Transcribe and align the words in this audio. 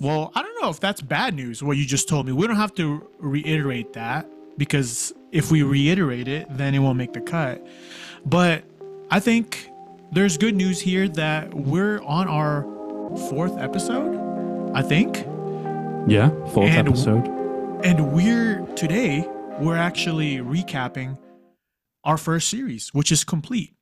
Well, 0.00 0.32
I 0.34 0.42
don't 0.42 0.60
know 0.62 0.70
if 0.70 0.80
that's 0.80 1.00
bad 1.00 1.34
news, 1.34 1.62
what 1.62 1.76
you 1.76 1.84
just 1.84 2.08
told 2.08 2.26
me. 2.26 2.32
We 2.32 2.46
don't 2.46 2.56
have 2.56 2.74
to 2.74 3.08
reiterate 3.18 3.92
that 3.94 4.28
because 4.58 5.12
if 5.32 5.50
we 5.50 5.62
reiterate 5.62 6.28
it, 6.28 6.46
then 6.50 6.74
it 6.74 6.80
won't 6.80 6.98
make 6.98 7.12
the 7.12 7.20
cut. 7.20 7.64
But 8.26 8.64
I 9.10 9.20
think 9.20 9.70
there's 10.12 10.36
good 10.36 10.54
news 10.56 10.80
here 10.80 11.08
that 11.08 11.54
we're 11.54 12.00
on 12.02 12.28
our 12.28 12.62
fourth 13.30 13.56
episode, 13.58 14.72
I 14.74 14.82
think. 14.82 15.18
Yeah, 16.08 16.30
fourth 16.52 16.70
And- 16.70 16.88
episode. 16.88 17.28
And 17.84 18.12
we're 18.12 18.60
today, 18.76 19.26
we're 19.60 19.76
actually 19.76 20.38
recapping 20.38 21.18
our 22.02 22.16
first 22.16 22.48
series, 22.48 22.88
which 22.94 23.12
is 23.12 23.24
complete. 23.24 23.74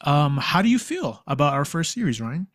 Um, 0.00 0.38
how 0.38 0.62
do 0.62 0.68
you 0.68 0.78
feel 0.78 1.22
about 1.26 1.52
our 1.52 1.64
first 1.64 1.92
series, 1.92 2.20
Ryan? 2.20 2.46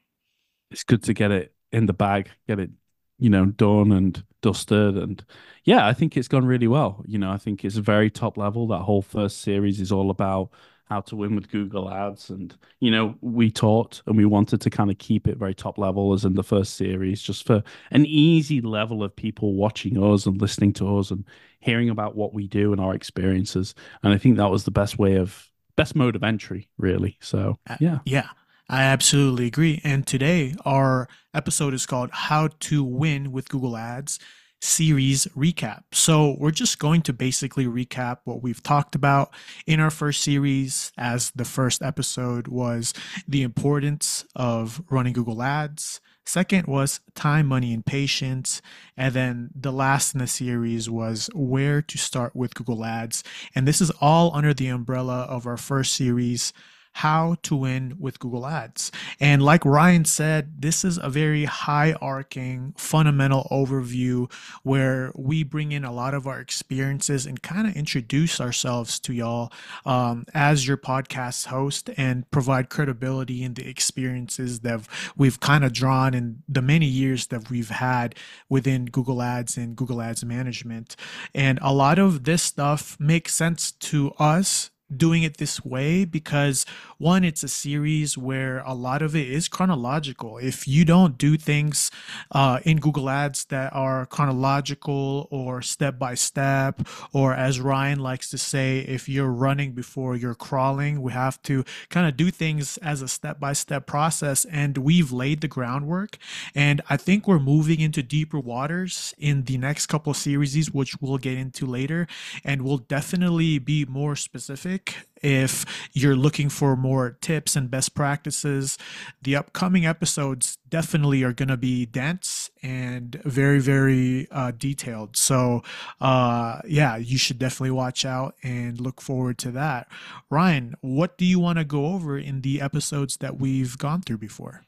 It's 0.72 0.84
good 0.84 1.04
to 1.04 1.14
get 1.14 1.32
it 1.32 1.54
in 1.72 1.86
the 1.86 1.94
bag, 1.94 2.30
get 2.48 2.60
it, 2.60 2.72
you 3.20 3.30
know, 3.30 3.46
done 3.46 3.92
and 3.92 4.24
dusted. 4.42 4.98
And 4.98 5.24
yeah, 5.64 5.88
I 5.88 5.94
think 5.94 6.16
it's 6.16 6.28
gone 6.28 6.46
really 6.46 6.68
well. 6.68 7.04
You 7.08 7.18
know, 7.18 7.32
I 7.32 7.38
think 7.38 7.66
it's 7.66 7.76
very 7.76 8.10
top 8.10 8.38
level. 8.38 8.68
That 8.68 8.80
whole 8.80 9.02
first 9.02 9.42
series 9.42 9.80
is 9.80 9.92
all 9.92 10.10
about 10.10 10.50
how 10.86 11.02
to 11.02 11.18
win 11.18 11.36
with 11.36 11.52
Google 11.52 11.90
Ads. 11.90 12.30
And, 12.30 12.56
you 12.80 12.92
know, 12.92 13.16
we 13.20 13.52
taught 13.52 14.02
and 14.06 14.16
we 14.16 14.26
wanted 14.26 14.62
to 14.62 14.70
kind 14.70 14.90
of 14.90 14.98
keep 14.98 15.28
it 15.28 15.38
very 15.38 15.54
top 15.54 15.78
level 15.78 16.14
as 16.14 16.24
in 16.24 16.36
the 16.36 16.44
first 16.44 16.76
series, 16.76 17.22
just 17.22 17.46
for 17.46 17.62
an 17.92 18.06
easy 18.06 18.62
level 18.62 19.04
of 19.04 19.14
people 19.14 19.56
watching 19.56 20.02
us 20.02 20.26
and 20.26 20.40
listening 20.40 20.72
to 20.74 20.98
us 20.98 21.12
and 21.12 21.26
hearing 21.60 21.90
about 21.90 22.16
what 22.16 22.34
we 22.34 22.48
do 22.48 22.72
and 22.72 22.80
our 22.80 22.96
experiences. 22.96 23.76
And 24.02 24.14
I 24.14 24.18
think 24.18 24.38
that 24.38 24.50
was 24.50 24.64
the 24.64 24.72
best 24.72 24.98
way 24.98 25.16
of, 25.16 25.50
best 25.76 25.94
mode 25.94 26.16
of 26.16 26.24
entry, 26.24 26.70
really. 26.78 27.18
So, 27.20 27.58
yeah. 27.82 28.00
Yeah, 28.06 28.30
I 28.70 28.84
absolutely 28.84 29.48
agree. 29.48 29.80
And 29.84 30.06
today, 30.06 30.54
our 30.66 31.08
episode 31.34 31.74
is 31.74 31.86
called 31.86 32.10
How 32.12 32.50
to 32.60 32.84
Win 32.84 33.32
with 33.32 33.48
Google 33.48 33.78
Ads 33.78 34.20
series 34.60 35.26
recap. 35.38 35.84
So, 35.94 36.36
we're 36.38 36.52
just 36.52 36.78
going 36.78 37.02
to 37.04 37.14
basically 37.14 37.66
recap 37.66 38.18
what 38.26 38.44
we've 38.44 38.62
talked 38.62 38.94
about 38.94 39.34
in 39.66 39.80
our 39.80 39.90
first 39.90 40.22
series, 40.22 40.92
as 40.98 41.32
the 41.32 41.46
first 41.46 41.82
episode 41.82 42.50
was 42.50 42.94
the 43.26 43.42
importance 43.42 44.26
of 44.36 44.82
running 44.90 45.14
Google 45.14 45.42
Ads. 45.42 46.02
Second 46.26 46.68
was 46.68 47.00
time, 47.16 47.46
money, 47.46 47.74
and 47.74 47.86
patience. 47.86 48.62
And 48.98 49.14
then 49.14 49.50
the 49.56 49.72
last 49.72 50.14
in 50.14 50.20
the 50.20 50.28
series 50.28 50.90
was 50.90 51.30
where 51.34 51.82
to 51.84 51.98
start 51.98 52.36
with 52.36 52.54
Google 52.54 52.84
Ads. 52.84 53.24
And 53.56 53.66
this 53.66 53.80
is 53.80 53.92
all 54.02 54.36
under 54.36 54.54
the 54.54 54.68
umbrella 54.68 55.22
of 55.22 55.48
our 55.48 55.56
first 55.56 55.94
series, 55.94 56.52
how 56.98 57.36
to 57.44 57.56
win 57.56 57.96
with 58.00 58.18
Google 58.18 58.48
Ads. 58.48 58.92
And 59.20 59.44
like 59.44 59.64
Ryan 59.66 60.04
said, 60.04 60.64
this 60.64 60.84
is 60.84 60.98
a 60.98 61.10
very 61.10 61.46
high 61.46 61.94
arcing 61.94 62.74
fundamental 62.76 63.48
overview 63.52 64.32
where 64.64 65.12
we 65.16 65.44
bring 65.44 65.74
in 65.74 65.86
a 65.86 65.94
lot 65.94 66.16
of 66.16 66.26
our 66.26 66.40
experiences 66.40 67.28
and 67.28 67.44
kind 67.44 67.68
of 67.68 67.76
introduce 67.76 68.42
ourselves 68.42 69.00
to 69.02 69.14
y'all 69.14 69.52
um, 69.86 70.26
as 70.34 70.68
your 70.68 70.76
podcast 70.76 71.46
host 71.46 71.92
and 71.98 72.30
provide 72.32 72.70
credibility 72.70 73.44
in 73.44 73.54
the 73.54 73.70
experiences 73.70 74.62
that 74.62 74.82
we've 75.16 75.40
kind 75.40 75.64
of 75.64 75.74
drawn 75.74 76.16
in 76.16 76.42
the 76.50 76.64
many 76.64 76.88
years 76.88 77.28
that 77.28 77.52
we've 77.52 77.70
had 77.70 78.16
within 78.50 78.86
Google 78.86 79.22
Ads 79.22 79.56
and 79.56 79.76
Google 79.76 80.02
Ads 80.02 80.26
management. 80.26 80.96
And 81.36 81.60
a 81.62 81.72
lot 81.72 82.00
of 82.00 82.24
this 82.24 82.42
stuff 82.42 83.00
makes 83.00 83.36
sense 83.36 83.72
to 83.72 84.14
us 84.18 84.72
doing 84.96 85.24
it 85.24 85.38
this 85.38 85.64
way 85.66 86.06
because 86.06 86.66
one 86.98 87.24
it's 87.24 87.44
a 87.44 87.48
series 87.48 88.18
where 88.18 88.60
a 88.60 88.74
lot 88.74 89.02
of 89.02 89.16
it 89.16 89.28
is 89.30 89.48
chronological. 89.48 90.38
If 90.38 90.68
you 90.68 90.86
don't 90.86 91.18
do 91.18 91.38
things 91.38 91.92
uh, 92.32 92.60
in 92.64 92.78
google 92.78 93.10
ads 93.10 93.46
that 93.46 93.74
are 93.74 94.06
chronological 94.06 95.28
or 95.32 95.62
step 95.62 96.00
by 96.00 96.14
step 96.14 96.82
or 97.14 97.34
as 97.34 97.60
ryan 97.60 98.00
likes 98.00 98.30
to 98.30 98.38
say 98.38 98.80
if 98.80 99.10
you're 99.10 99.32
running 99.32 99.72
before 99.72 100.16
you're 100.16 100.36
crawling 100.36 101.02
we 101.02 101.12
have 101.12 101.42
to 101.44 101.64
kind 101.90 102.08
of 102.08 102.16
do 102.16 102.32
things 102.32 102.78
as 102.78 103.02
a 103.02 103.08
step 103.08 103.40
by 103.40 103.54
step 103.54 103.86
process 103.86 104.46
and 104.46 104.78
we've 104.78 105.12
laid 105.12 105.42
the 105.42 105.48
groundwork. 105.48 106.18
And 106.56 106.82
i 106.90 106.98
think 106.98 107.28
we're 107.28 107.40
moving 107.40 107.80
into 107.80 108.04
deeper 108.04 108.40
waters 108.40 109.14
in 109.18 109.44
the 109.44 109.58
next 109.58 109.88
couple 109.88 110.14
series 110.14 110.72
which 110.72 111.00
we'll 111.02 111.18
get 111.18 111.38
into 111.38 111.66
later 111.66 112.08
and 112.44 112.62
we'll 112.62 112.78
definitely 112.78 113.60
be 113.60 113.86
more 113.86 114.16
specific 114.16 114.77
if 115.22 115.66
you're 115.94 116.16
looking 116.16 116.48
for 116.50 116.76
more 116.76 117.18
tips 117.22 117.56
and 117.56 117.72
best 117.72 117.96
practices. 117.96 118.78
The 119.22 119.36
upcoming 119.36 119.86
episodes 119.86 120.58
definitely 120.70 121.24
are 121.24 121.34
going 121.34 121.50
to 121.50 121.58
be 121.58 121.86
dense 121.86 122.52
and 122.62 123.16
very, 123.26 123.60
very 123.60 124.28
uh, 124.32 124.52
detailed. 124.52 125.18
So, 125.18 125.64
uh, 126.00 126.62
yeah, 126.68 126.98
you 126.98 127.18
should 127.18 127.40
definitely 127.40 127.72
watch 127.72 128.06
out 128.06 128.36
and 128.44 128.80
look 128.80 129.02
forward 129.02 129.38
to 129.40 129.52
that. 129.52 129.88
Ryan, 130.30 130.76
what 130.82 131.18
do 131.18 131.26
you 131.26 131.40
want 131.40 131.58
to 131.58 131.66
go 131.66 131.88
over 131.88 132.18
in 132.18 132.42
the 132.42 132.62
episodes 132.62 133.18
that 133.18 133.40
we've 133.40 133.78
gone 133.78 134.02
through 134.02 134.20
before? 134.20 134.64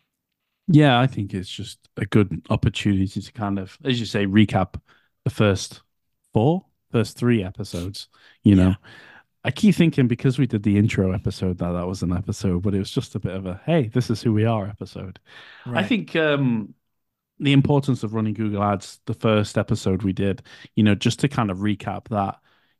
Yeah, 0.68 1.00
I 1.00 1.08
think 1.08 1.34
it's 1.34 1.50
just 1.50 1.80
a 1.97 2.06
good 2.06 2.46
opportunity 2.50 3.08
to 3.22 3.31
kind 3.34 3.58
of, 3.58 3.78
as 3.84 4.00
you 4.00 4.06
say, 4.06 4.26
recap 4.28 4.80
the 5.24 5.30
first 5.31 5.81
four, 6.34 6.66
first 6.91 7.18
three 7.18 7.44
episodes. 7.44 8.08
You 8.44 8.56
know, 8.56 8.70
Yeah. 8.70 8.76
I 9.49 9.51
keep 9.51 9.73
thinking 9.73 10.07
because 10.07 10.37
we 10.37 10.45
did 10.45 10.61
the 10.61 10.77
intro 10.77 11.11
episode 11.11 11.57
that 11.57 11.71
that 11.71 11.87
was 11.87 12.03
an 12.03 12.13
episode, 12.13 12.61
but 12.61 12.75
it 12.75 12.77
was 12.77 12.91
just 12.91 13.15
a 13.15 13.19
bit 13.19 13.33
of 13.33 13.47
a 13.47 13.59
hey, 13.65 13.87
this 13.87 14.11
is 14.11 14.21
who 14.21 14.31
we 14.31 14.45
are 14.45 14.67
episode. 14.67 15.17
I 15.65 15.81
think 15.81 16.15
um, 16.15 16.75
the 17.39 17.53
importance 17.53 18.03
of 18.03 18.13
running 18.13 18.35
Google 18.35 18.61
Ads, 18.61 18.99
the 19.07 19.15
first 19.15 19.57
episode 19.57 20.03
we 20.03 20.13
did, 20.13 20.43
you 20.75 20.83
know, 20.83 20.93
just 20.93 21.17
to 21.21 21.27
kind 21.27 21.49
of 21.49 21.57
recap 21.57 22.09
that, 22.09 22.35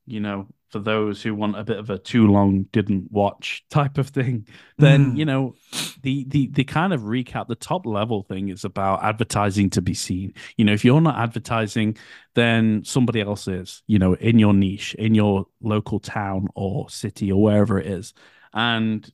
you 0.09 0.20
know, 0.20 0.47
for 0.70 0.80
those 0.80 1.22
who 1.24 1.34
want 1.36 1.58
a 1.58 1.64
bit 1.64 1.78
of 1.80 1.90
a 1.90 1.97
too 1.97 2.28
long 2.28 2.64
didn't 2.72 3.12
watch 3.12 3.66
type 3.72 3.97
of 3.97 4.09
thing, 4.09 4.47
then 4.78 5.14
Mm. 5.14 5.18
you 5.18 5.25
know, 5.25 5.56
the 6.03 6.25
the 6.25 6.47
the 6.47 6.64
kind 6.64 6.94
of 6.94 7.02
recap, 7.02 7.47
the 7.47 7.56
top 7.56 7.86
level 7.86 8.24
thing 8.24 8.50
is 8.50 8.64
about 8.66 9.03
advertising 9.03 9.69
to 9.72 9.81
be 9.81 9.94
seen. 9.94 10.34
You 10.58 10.66
know, 10.66 10.74
if 10.74 10.86
you're 10.86 11.02
not 11.02 11.18
advertising, 11.18 11.98
then 12.36 12.84
somebody 12.86 13.22
else 13.22 13.48
is, 13.48 13.84
you 13.88 14.00
know, 14.00 14.14
in 14.16 14.40
your 14.40 14.53
niche, 14.53 14.96
in 14.96 15.16
your 15.16 15.48
local 15.62 16.00
town 16.00 16.48
or 16.56 16.90
city 16.90 17.31
or 17.31 17.42
wherever 17.42 17.80
it 17.80 17.88
is. 17.88 18.14
And 18.53 19.09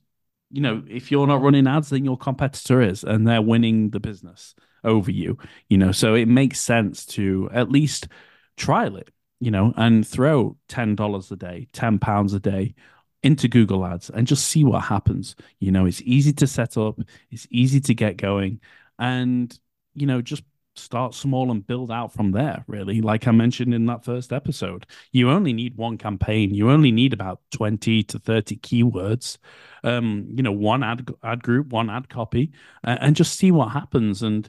you 0.50 0.62
know, 0.62 0.82
if 0.88 1.10
you're 1.10 1.26
not 1.26 1.42
running 1.42 1.66
ads, 1.66 1.90
then 1.90 2.04
your 2.04 2.16
competitor 2.16 2.80
is, 2.80 3.02
and 3.04 3.26
they're 3.26 3.42
winning 3.42 3.90
the 3.90 4.00
business 4.00 4.54
over 4.84 5.10
you. 5.10 5.38
You 5.68 5.78
know, 5.78 5.92
so 5.92 6.14
it 6.14 6.28
makes 6.28 6.60
sense 6.60 7.04
to 7.06 7.50
at 7.52 7.70
least 7.70 8.08
trial 8.56 8.96
it, 8.96 9.10
you 9.40 9.50
know, 9.50 9.72
and 9.76 10.06
throw 10.06 10.56
ten 10.68 10.94
dollars 10.94 11.30
a 11.30 11.36
day, 11.36 11.68
ten 11.72 11.98
pounds 11.98 12.34
a 12.34 12.40
day 12.40 12.74
into 13.22 13.48
Google 13.48 13.84
Ads 13.84 14.10
and 14.10 14.26
just 14.26 14.46
see 14.46 14.64
what 14.64 14.84
happens. 14.84 15.36
You 15.58 15.72
know, 15.72 15.86
it's 15.86 16.02
easy 16.02 16.32
to 16.34 16.46
set 16.46 16.76
up, 16.76 16.98
it's 17.30 17.46
easy 17.50 17.80
to 17.80 17.94
get 17.94 18.16
going, 18.16 18.60
and 18.98 19.58
you 19.94 20.06
know, 20.06 20.22
just 20.22 20.42
start 20.78 21.14
small 21.14 21.50
and 21.50 21.66
build 21.66 21.90
out 21.90 22.12
from 22.12 22.32
there, 22.32 22.64
really. 22.66 23.00
Like 23.00 23.26
I 23.26 23.30
mentioned 23.30 23.74
in 23.74 23.86
that 23.86 24.04
first 24.04 24.32
episode, 24.32 24.86
you 25.12 25.30
only 25.30 25.52
need 25.52 25.76
one 25.76 25.98
campaign, 25.98 26.54
you 26.54 26.70
only 26.70 26.92
need 26.92 27.12
about 27.12 27.40
20 27.50 28.02
to 28.04 28.18
30 28.18 28.56
keywords, 28.56 29.38
um, 29.84 30.26
you 30.34 30.42
know, 30.42 30.52
one 30.52 30.82
ad, 30.82 31.08
ad 31.22 31.42
group, 31.42 31.68
one 31.68 31.90
ad 31.90 32.08
copy, 32.08 32.52
and 32.84 33.16
just 33.16 33.38
see 33.38 33.50
what 33.50 33.72
happens. 33.72 34.22
And, 34.22 34.48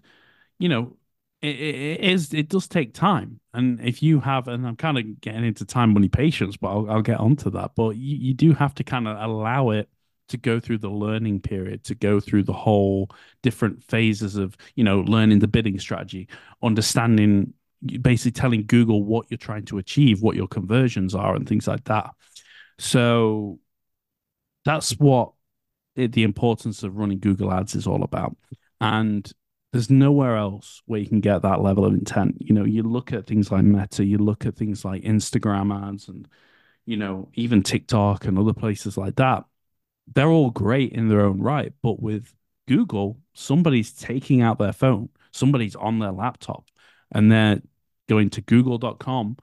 you 0.59 0.69
know, 0.69 0.96
it, 1.41 1.59
it, 1.59 1.99
is 2.01 2.33
it 2.33 2.49
does 2.49 2.67
take 2.67 2.93
time. 2.93 3.39
And 3.53 3.79
if 3.81 4.01
you 4.03 4.19
have 4.19 4.47
and 4.47 4.65
i'm 4.67 4.75
kind 4.75 4.97
of 4.97 5.21
getting 5.21 5.45
into 5.45 5.65
time 5.65 5.93
money 5.93 6.09
patience 6.09 6.57
but 6.57 6.69
i'll, 6.69 6.89
I'll 6.89 7.01
get 7.01 7.19
onto 7.19 7.49
that. 7.51 7.71
But 7.75 7.95
you, 7.95 8.17
you 8.17 8.33
do 8.33 8.53
have 8.53 8.73
to 8.75 8.83
kind 8.83 9.07
of 9.07 9.17
allow 9.17 9.71
it 9.71 9.89
to 10.29 10.37
go 10.37 10.59
through 10.59 10.79
the 10.79 10.89
learning 10.89 11.39
period 11.39 11.83
to 11.85 11.95
go 11.95 12.19
through 12.19 12.43
the 12.43 12.53
whole 12.53 13.09
different 13.43 13.81
phases 13.83 14.35
of 14.35 14.57
you 14.75 14.83
know 14.83 14.99
learning 15.01 15.39
the 15.39 15.47
bidding 15.47 15.79
strategy 15.79 16.27
understanding 16.61 17.53
basically 18.01 18.31
telling 18.31 18.65
google 18.65 19.03
what 19.03 19.25
you're 19.29 19.37
trying 19.37 19.65
to 19.65 19.77
achieve 19.77 20.21
what 20.21 20.35
your 20.35 20.47
conversions 20.47 21.13
are 21.13 21.35
and 21.35 21.47
things 21.47 21.67
like 21.67 21.83
that. 21.85 22.09
So 22.79 23.59
that's 24.65 24.91
what 24.91 25.31
the 25.95 26.23
importance 26.23 26.83
of 26.83 26.95
running 26.95 27.19
google 27.19 27.51
ads 27.51 27.75
is 27.75 27.87
all 27.87 28.03
about. 28.03 28.35
And 28.79 29.31
there's 29.77 29.89
nowhere 29.89 30.35
else 30.35 30.81
where 30.85 30.99
you 30.99 31.07
can 31.07 31.19
get 31.19 31.41
that 31.41 31.61
level 31.61 31.85
of 31.85 31.93
intent 31.93 32.35
you 32.39 32.53
know 32.53 32.65
you 32.65 32.83
look 32.83 33.13
at 33.13 33.27
things 33.27 33.51
like 33.51 33.63
meta 33.63 34.03
you 34.03 34.17
look 34.17 34.45
at 34.45 34.55
things 34.55 34.83
like 34.83 35.03
instagram 35.03 35.73
ads 35.87 36.07
and 36.07 36.27
you 36.85 36.97
know 36.97 37.29
even 37.35 37.63
tiktok 37.63 38.25
and 38.25 38.37
other 38.37 38.53
places 38.53 38.97
like 38.97 39.15
that 39.15 39.43
they're 40.13 40.29
all 40.29 40.51
great 40.51 40.93
in 40.93 41.07
their 41.09 41.21
own 41.21 41.41
right. 41.41 41.73
But 41.81 42.01
with 42.01 42.33
Google, 42.67 43.17
somebody's 43.33 43.91
taking 43.91 44.41
out 44.41 44.59
their 44.59 44.73
phone, 44.73 45.09
somebody's 45.31 45.75
on 45.75 45.99
their 45.99 46.11
laptop, 46.11 46.65
and 47.11 47.31
they're 47.31 47.61
going 48.07 48.29
to 48.31 48.41
google.com 48.41 49.37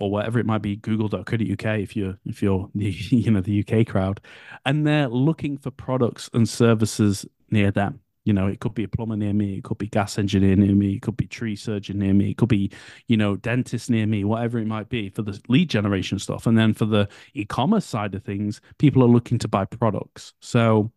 or 0.00 0.10
whatever 0.10 0.38
it 0.38 0.46
might 0.46 0.62
be, 0.62 0.76
google.co.uk 0.76 1.64
if 1.64 1.96
you're 1.96 2.18
if 2.24 2.42
you're 2.42 2.70
the 2.74 2.90
you 3.10 3.30
know 3.30 3.40
the 3.40 3.64
UK 3.66 3.86
crowd, 3.86 4.20
and 4.64 4.86
they're 4.86 5.08
looking 5.08 5.56
for 5.56 5.70
products 5.70 6.30
and 6.32 6.48
services 6.48 7.26
near 7.50 7.70
them. 7.70 8.00
You 8.24 8.34
know, 8.34 8.46
it 8.46 8.60
could 8.60 8.74
be 8.74 8.84
a 8.84 8.88
plumber 8.88 9.16
near 9.16 9.32
me, 9.32 9.58
it 9.58 9.64
could 9.64 9.78
be 9.78 9.88
gas 9.88 10.18
engineer 10.18 10.54
near 10.54 10.74
me, 10.74 10.96
it 10.96 11.02
could 11.02 11.16
be 11.16 11.26
tree 11.26 11.56
surgeon 11.56 11.98
near 11.98 12.12
me, 12.12 12.30
it 12.30 12.36
could 12.36 12.50
be, 12.50 12.70
you 13.06 13.16
know, 13.16 13.36
dentist 13.36 13.88
near 13.88 14.06
me, 14.06 14.24
whatever 14.24 14.58
it 14.58 14.66
might 14.66 14.90
be 14.90 15.08
for 15.08 15.22
the 15.22 15.40
lead 15.48 15.70
generation 15.70 16.18
stuff. 16.18 16.46
And 16.46 16.56
then 16.58 16.74
for 16.74 16.84
the 16.84 17.08
e-commerce 17.34 17.86
side 17.86 18.14
of 18.14 18.22
things, 18.22 18.60
people 18.78 19.02
are 19.02 19.08
looking 19.08 19.38
to 19.38 19.48
buy 19.48 19.64
products. 19.64 20.34
So 20.40 20.92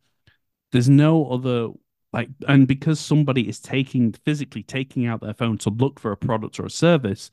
there's 0.74 0.90
no 0.90 1.28
other 1.30 1.70
like 2.12 2.30
and 2.48 2.68
because 2.68 3.00
somebody 3.00 3.48
is 3.50 3.60
taking 3.60 4.14
physically 4.26 4.64
taking 4.64 5.08
out 5.08 5.22
their 5.22 5.34
phone 5.34 5.58
to 5.60 5.69
look 5.69 6.00
for 6.00 6.12
a 6.12 6.18
product 6.18 6.60
or 6.60 6.66
a 6.66 6.69
service, 6.69 7.31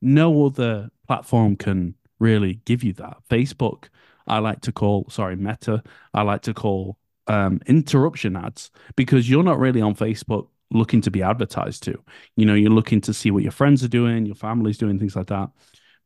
no 0.00 0.46
other 0.46 0.90
platform 1.06 1.56
can 1.56 1.94
really 2.18 2.60
give 2.64 2.82
you 2.82 2.92
that. 2.94 3.18
Facebook, 3.28 3.88
I 4.26 4.38
like 4.38 4.60
to 4.62 4.72
call, 4.72 5.06
sorry, 5.10 5.36
Meta, 5.36 5.82
I 6.14 6.22
like 6.22 6.42
to 6.42 6.54
call 6.54 6.96
um, 7.26 7.60
interruption 7.66 8.36
ads 8.36 8.70
because 8.96 9.28
you're 9.28 9.42
not 9.42 9.58
really 9.58 9.80
on 9.80 9.94
Facebook 9.94 10.48
looking 10.70 11.00
to 11.02 11.10
be 11.10 11.22
advertised 11.22 11.82
to. 11.84 12.02
You 12.36 12.46
know, 12.46 12.54
you're 12.54 12.70
looking 12.70 13.00
to 13.02 13.14
see 13.14 13.30
what 13.30 13.42
your 13.42 13.52
friends 13.52 13.84
are 13.84 13.88
doing, 13.88 14.26
your 14.26 14.34
family's 14.34 14.78
doing, 14.78 14.98
things 14.98 15.16
like 15.16 15.26
that. 15.28 15.50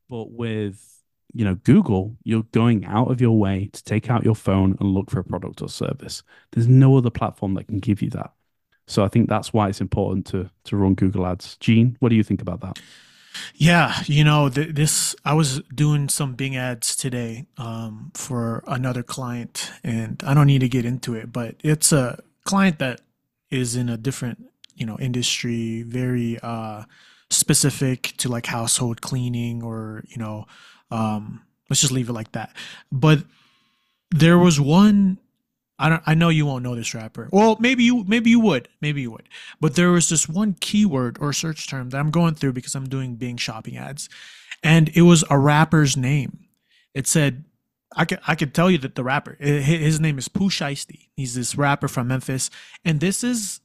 But 0.09 0.31
with 0.31 0.83
you 1.33 1.45
know 1.45 1.55
Google, 1.55 2.15
you're 2.23 2.43
going 2.51 2.85
out 2.85 3.11
of 3.11 3.21
your 3.21 3.37
way 3.37 3.69
to 3.73 3.83
take 3.83 4.09
out 4.09 4.23
your 4.23 4.35
phone 4.35 4.77
and 4.79 4.93
look 4.93 5.09
for 5.09 5.19
a 5.19 5.23
product 5.23 5.61
or 5.61 5.69
service. 5.69 6.23
There's 6.51 6.67
no 6.67 6.97
other 6.97 7.09
platform 7.09 7.55
that 7.55 7.67
can 7.67 7.79
give 7.79 8.01
you 8.01 8.09
that. 8.11 8.31
So 8.87 9.03
I 9.03 9.09
think 9.09 9.27
that's 9.27 9.51
why 9.51 9.67
it's 9.69 9.81
important 9.81 10.25
to 10.27 10.49
to 10.65 10.77
run 10.77 10.95
Google 10.95 11.25
Ads. 11.25 11.57
Gene, 11.57 11.97
what 11.99 12.09
do 12.09 12.15
you 12.15 12.23
think 12.23 12.41
about 12.41 12.61
that? 12.61 12.79
Yeah, 13.55 14.01
you 14.05 14.23
know, 14.23 14.49
th- 14.49 14.75
this 14.75 15.15
I 15.25 15.33
was 15.33 15.61
doing 15.73 16.09
some 16.09 16.33
Bing 16.35 16.55
ads 16.55 16.95
today 16.95 17.47
um, 17.57 18.11
for 18.13 18.63
another 18.67 19.03
client, 19.03 19.71
and 19.83 20.21
I 20.25 20.33
don't 20.33 20.47
need 20.47 20.61
to 20.61 20.69
get 20.69 20.85
into 20.85 21.15
it, 21.15 21.31
but 21.31 21.55
it's 21.63 21.91
a 21.91 22.21
client 22.43 22.79
that 22.79 23.01
is 23.49 23.75
in 23.75 23.89
a 23.89 23.97
different, 23.97 24.45
you 24.75 24.85
know, 24.85 24.97
industry, 24.99 25.83
very 25.83 26.39
uh, 26.41 26.83
specific 27.29 28.13
to 28.17 28.29
like 28.29 28.45
household 28.45 29.01
cleaning 29.01 29.63
or 29.63 30.03
you 30.07 30.17
know, 30.17 30.45
um, 30.91 31.41
let's 31.69 31.81
just 31.81 31.93
leave 31.93 32.09
it 32.09 32.13
like 32.13 32.31
that. 32.33 32.55
But 32.91 33.23
there 34.11 34.37
was 34.37 34.59
one 34.59 35.17
I 35.79 35.89
don't 35.89 36.03
I 36.05 36.15
know 36.15 36.29
you 36.29 36.45
won't 36.45 36.63
know 36.63 36.75
this 36.75 36.93
rapper. 36.93 37.29
Well, 37.31 37.57
maybe 37.59 37.83
you 37.83 38.03
maybe 38.05 38.29
you 38.29 38.39
would. 38.39 38.67
Maybe 38.81 39.01
you 39.01 39.11
would. 39.11 39.29
But 39.61 39.75
there 39.75 39.91
was 39.91 40.09
this 40.09 40.27
one 40.27 40.55
keyword 40.59 41.17
or 41.19 41.33
search 41.33 41.67
term 41.67 41.89
that 41.91 41.97
I'm 41.97 42.11
going 42.11 42.35
through 42.35 42.53
because 42.53 42.75
I'm 42.75 42.89
doing 42.89 43.15
Bing 43.15 43.37
shopping 43.37 43.77
ads. 43.77 44.09
And 44.63 44.89
it 44.95 45.03
was 45.03 45.23
a 45.29 45.37
rapper's 45.37 45.95
name. 45.95 46.45
It 46.93 47.07
said 47.07 47.45
I 47.95 48.05
could 48.05 48.19
I 48.27 48.35
could 48.35 48.53
tell 48.53 48.71
you 48.71 48.79
that 48.79 48.95
the 48.95 49.03
rapper 49.03 49.37
his 49.39 49.99
name 49.99 50.17
is 50.17 50.27
Pooh 50.27 50.49
Shiesty. 50.49 51.09
He's 51.15 51.35
this 51.35 51.55
rapper 51.55 51.87
from 51.87 52.07
Memphis 52.07 52.49
and 52.83 52.99
this 52.99 53.23
is 53.23 53.61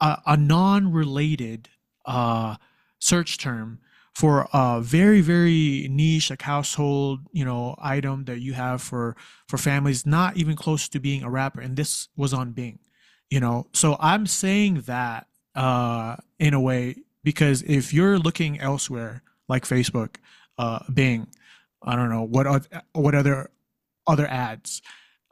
a, 0.00 0.20
a 0.26 0.36
non-related 0.36 1.68
uh 2.04 2.56
search 2.98 3.38
term 3.38 3.78
for 4.14 4.48
a 4.52 4.80
very 4.80 5.20
very 5.20 5.88
niche 5.90 6.30
like 6.30 6.42
household 6.42 7.20
you 7.32 7.44
know 7.44 7.74
item 7.78 8.24
that 8.24 8.40
you 8.40 8.52
have 8.52 8.80
for 8.80 9.16
for 9.48 9.58
families 9.58 10.06
not 10.06 10.36
even 10.36 10.54
close 10.56 10.88
to 10.88 11.00
being 11.00 11.22
a 11.22 11.30
rapper 11.30 11.60
and 11.60 11.76
this 11.76 12.08
was 12.16 12.32
on 12.32 12.52
bing 12.52 12.78
you 13.30 13.40
know? 13.40 13.66
So 13.72 13.96
i'm 13.98 14.26
saying 14.26 14.82
that 14.82 15.26
uh 15.54 16.16
in 16.38 16.54
a 16.54 16.60
way 16.60 16.96
because 17.22 17.62
if 17.62 17.92
you're 17.92 18.18
looking 18.18 18.60
elsewhere 18.60 19.22
like 19.48 19.64
facebook 19.64 20.16
uh 20.58 20.80
bing 20.92 21.28
i 21.82 21.94
don't 21.96 22.10
know 22.10 22.22
what 22.22 22.66
what 22.92 23.14
other 23.14 23.50
other 24.06 24.26
ads 24.26 24.82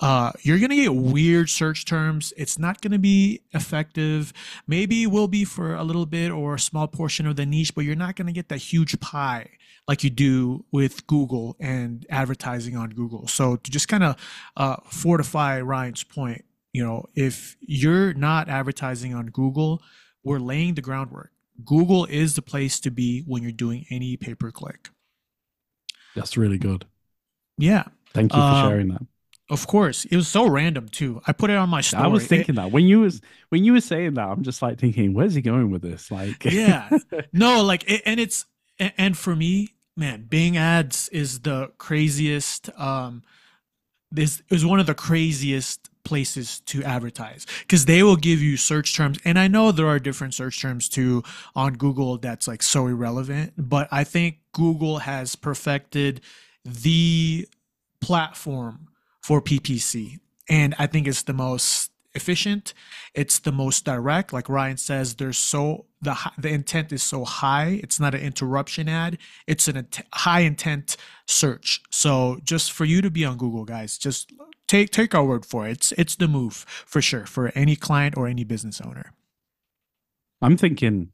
uh, 0.03 0.33
you're 0.41 0.59
going 0.59 0.71
to 0.71 0.77
get 0.77 0.95
weird 0.95 1.49
search 1.49 1.85
terms. 1.85 2.33
It's 2.37 2.59
not 2.59 2.81
going 2.81 2.91
to 2.91 2.99
be 2.99 3.41
effective. 3.53 4.33
Maybe 4.67 5.05
it 5.05 5.07
will 5.07 5.29
be 5.29 5.45
for 5.45 5.77
a 5.77 5.85
little 5.85 6.07
bit 6.07 6.33
or 6.33 6.57
a 6.57 6.61
small 6.61 6.89
portion 6.89 7.25
of 7.27 7.37
the 7.37 7.47
niche, 7.47 7.73
but 7.75 7.85
you're 7.85 7.95
not 7.95 8.17
going 8.17 8.27
to 8.27 8.33
get 8.33 8.49
that 8.49 8.59
huge 8.59 8.99
pie 8.99 9.49
like 9.87 10.03
you 10.03 10.11
do 10.11 10.65
with 10.73 11.07
Google 11.07 11.57
and 11.61 12.05
advertising 12.11 12.77
on 12.77 12.91
Google. 12.91 13.29
So 13.29 13.57
to 13.57 13.71
just 13.71 13.87
kind 13.87 14.03
of 14.03 14.17
uh, 14.57 14.77
fortify 14.91 15.61
Ryan's 15.61 16.03
point, 16.03 16.45
you 16.73 16.85
know, 16.85 17.07
if 17.15 17.57
you're 17.61 18.13
not 18.13 18.49
advertising 18.49 19.15
on 19.15 19.27
Google, 19.27 19.83
we're 20.25 20.41
laying 20.41 20.75
the 20.75 20.83
groundwork. 20.83 21.31
Google 21.65 22.07
is 22.07 22.35
the 22.35 22.43
place 22.43 22.81
to 22.81 22.91
be 22.91 23.21
when 23.21 23.43
you're 23.43 23.53
doing 23.53 23.87
any 23.89 24.17
pay 24.17 24.35
per 24.35 24.51
click. 24.51 24.89
That's 26.17 26.37
really 26.37 26.59
good. 26.59 26.87
Yeah. 27.57 27.85
Thank 28.15 28.33
you 28.33 28.39
for 28.39 28.45
um, 28.45 28.69
sharing 28.69 28.89
that. 28.89 29.03
Of 29.53 29.67
course, 29.67 30.07
it 30.07 30.17
was 30.17 30.29
so 30.29 30.49
random 30.49 30.89
too. 30.89 31.21
I 31.27 31.33
put 31.33 31.51
it 31.51 31.57
on 31.57 31.69
my 31.69 31.83
story. 31.83 32.05
I 32.05 32.07
was 32.07 32.27
thinking 32.27 32.55
it, 32.55 32.57
that 32.57 32.73
when 32.73 32.87
you 32.87 33.01
was 33.01 33.21
when 33.51 33.65
you 33.65 33.75
were 33.75 33.83
saying 33.83 34.15
that, 34.15 34.27
I'm 34.27 34.43
just 34.43 34.63
like 34.63 34.79
thinking, 34.79 35.13
where's 35.13 35.35
he 35.35 35.43
going 35.43 35.71
with 35.71 35.83
this? 35.83 36.11
Like, 36.11 36.43
yeah, 36.47 36.89
no, 37.35 37.63
like, 37.63 37.85
it, 37.87 38.01
and 38.07 38.19
it's 38.19 38.47
and 38.79 39.15
for 39.15 39.37
me, 39.37 39.75
man, 39.95 40.25
Bing 40.27 40.57
ads 40.57 41.11
is 41.11 41.41
the 41.41 41.71
craziest. 41.77 42.71
Um, 42.81 43.25
this 44.11 44.43
is 44.49 44.65
one 44.65 44.81
of 44.81 44.87
the 44.87 44.95
craziest 44.95 45.91
places 46.03 46.61
to 46.61 46.83
advertise 46.83 47.47
because 47.61 47.85
they 47.85 48.03
will 48.03 48.17
give 48.17 48.43
you 48.43 48.57
search 48.57 48.97
terms 48.97 49.21
and 49.25 49.39
i 49.39 49.47
know 49.47 49.71
there 49.71 49.87
are 49.87 50.01
different 50.01 50.35
search 50.35 50.61
terms 50.61 50.89
too 50.89 51.23
on 51.55 51.75
google 51.75 52.19
that's 52.19 52.49
like 52.49 52.61
so 52.61 52.89
irrelevant 52.89 53.53
but 53.57 53.87
i 53.93 54.03
think 54.03 54.39
google 54.53 54.99
has 54.99 55.37
perfected 55.37 56.21
the 56.65 57.47
platform 58.01 58.89
for 59.23 59.41
PPC. 59.41 60.19
And 60.49 60.75
I 60.79 60.87
think 60.87 61.07
it's 61.07 61.23
the 61.23 61.33
most 61.33 61.91
efficient. 62.15 62.75
It's 63.15 63.39
the 63.39 63.53
most 63.53 63.85
direct. 63.85 64.33
Like 64.33 64.49
Ryan 64.49 64.77
says, 64.77 65.15
there's 65.15 65.39
so 65.39 65.87
the 66.01 66.17
the 66.37 66.49
intent 66.49 66.93
is 66.93 67.03
so 67.03 67.25
high. 67.25 67.81
It's 67.83 67.99
not 67.99 68.15
an 68.15 68.21
interruption 68.21 68.89
ad. 68.89 69.19
It's 69.47 69.69
an 69.69 69.89
high 70.13 70.41
intent 70.41 70.97
search. 71.27 71.81
So 71.91 72.39
just 72.43 72.73
for 72.73 72.85
you 72.85 73.01
to 73.03 73.11
be 73.11 73.25
on 73.25 73.37
Google, 73.37 73.65
guys, 73.65 73.97
just 73.99 74.33
take 74.67 74.91
take 74.91 75.15
our 75.15 75.25
word 75.25 75.47
for 75.47 75.67
it. 75.67 75.73
It's 75.73 75.93
it's 75.93 76.17
the 76.17 76.29
move 76.29 76.67
for 76.87 77.01
sure 77.01 77.27
for 77.27 77.53
any 77.55 77.77
client 77.77 78.17
or 78.17 78.27
any 78.27 78.45
business 78.45 78.81
owner. 78.81 79.13
I'm 80.41 80.57
thinking 80.57 81.13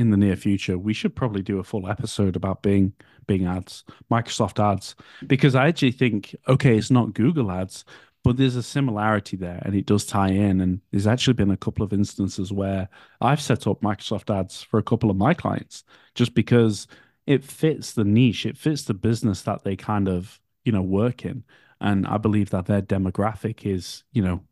in 0.00 0.10
the 0.10 0.16
near 0.16 0.36
future, 0.36 0.78
we 0.78 0.92
should 0.92 1.14
probably 1.14 1.42
do 1.42 1.58
a 1.58 1.64
full 1.64 1.88
episode 1.88 2.36
about 2.36 2.62
Bing, 2.62 2.92
Bing 3.26 3.46
ads, 3.46 3.84
Microsoft 4.10 4.58
ads, 4.58 4.96
because 5.26 5.54
I 5.54 5.68
actually 5.68 5.92
think, 5.92 6.34
okay, 6.48 6.76
it's 6.76 6.90
not 6.90 7.14
Google 7.14 7.50
ads, 7.50 7.84
but 8.24 8.36
there's 8.36 8.56
a 8.56 8.62
similarity 8.62 9.36
there 9.36 9.62
and 9.64 9.74
it 9.74 9.86
does 9.86 10.04
tie 10.04 10.30
in. 10.30 10.60
And 10.60 10.80
there's 10.90 11.06
actually 11.06 11.34
been 11.34 11.50
a 11.50 11.56
couple 11.56 11.84
of 11.84 11.92
instances 11.92 12.52
where 12.52 12.88
I've 13.20 13.40
set 13.40 13.66
up 13.66 13.80
Microsoft 13.80 14.34
ads 14.34 14.62
for 14.62 14.78
a 14.78 14.82
couple 14.82 15.10
of 15.10 15.16
my 15.16 15.34
clients 15.34 15.84
just 16.14 16.34
because 16.34 16.86
it 17.26 17.44
fits 17.44 17.92
the 17.92 18.04
niche, 18.04 18.46
it 18.46 18.58
fits 18.58 18.82
the 18.82 18.94
business 18.94 19.42
that 19.42 19.64
they 19.64 19.76
kind 19.76 20.08
of, 20.08 20.40
you 20.64 20.72
know, 20.72 20.82
work 20.82 21.24
in. 21.24 21.44
And 21.80 22.06
I 22.06 22.18
believe 22.18 22.50
that 22.50 22.66
their 22.66 22.82
demographic 22.82 23.64
is, 23.64 24.04
you 24.12 24.22
know, 24.22 24.42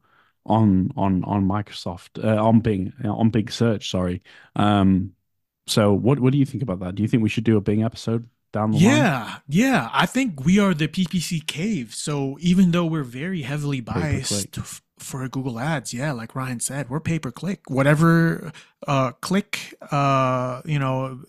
on 0.47 0.91
on 0.97 1.23
on 1.25 1.47
Microsoft 1.47 2.23
uh, 2.25 2.43
on 2.43 2.61
Bing 2.61 2.93
on 3.05 3.31
Bing 3.31 3.49
Search. 3.49 3.91
Sorry, 3.91 4.23
um, 4.57 5.13
so 5.69 5.93
what 5.93 6.21
what 6.21 6.33
do 6.33 6.39
you 6.39 6.47
think 6.47 6.63
about 6.63 6.81
that? 6.81 6.95
Do 6.95 7.03
you 7.03 7.09
think 7.09 7.23
we 7.23 7.29
should 7.29 7.45
do 7.45 7.57
a 7.57 7.61
Bing 7.61 7.83
episode 7.83 8.29
down 8.53 8.73
the 8.73 8.79
yeah, 8.79 8.89
line? 8.89 8.97
Yeah, 8.99 9.39
yeah. 9.71 9.91
I 9.93 10.07
think 10.07 10.45
we 10.45 10.59
are 10.59 10.75
the 10.75 10.89
PPC 10.89 11.47
cave. 11.47 11.95
So 11.95 12.39
even 12.41 12.71
though 12.71 12.87
we're 12.87 13.05
very 13.05 13.43
heavily 13.43 13.81
biased 13.81 14.59
f- 14.59 14.83
for 14.99 15.27
Google 15.29 15.59
Ads, 15.59 15.95
yeah, 15.95 16.13
like 16.13 16.35
Ryan 16.35 16.61
said, 16.61 16.89
we're 16.89 17.01
pay 17.01 17.19
per 17.19 17.31
click. 17.31 17.69
Whatever 17.69 18.53
uh 18.87 19.11
click 19.21 19.75
uh 19.91 20.63
you 20.65 20.79
know 20.79 21.21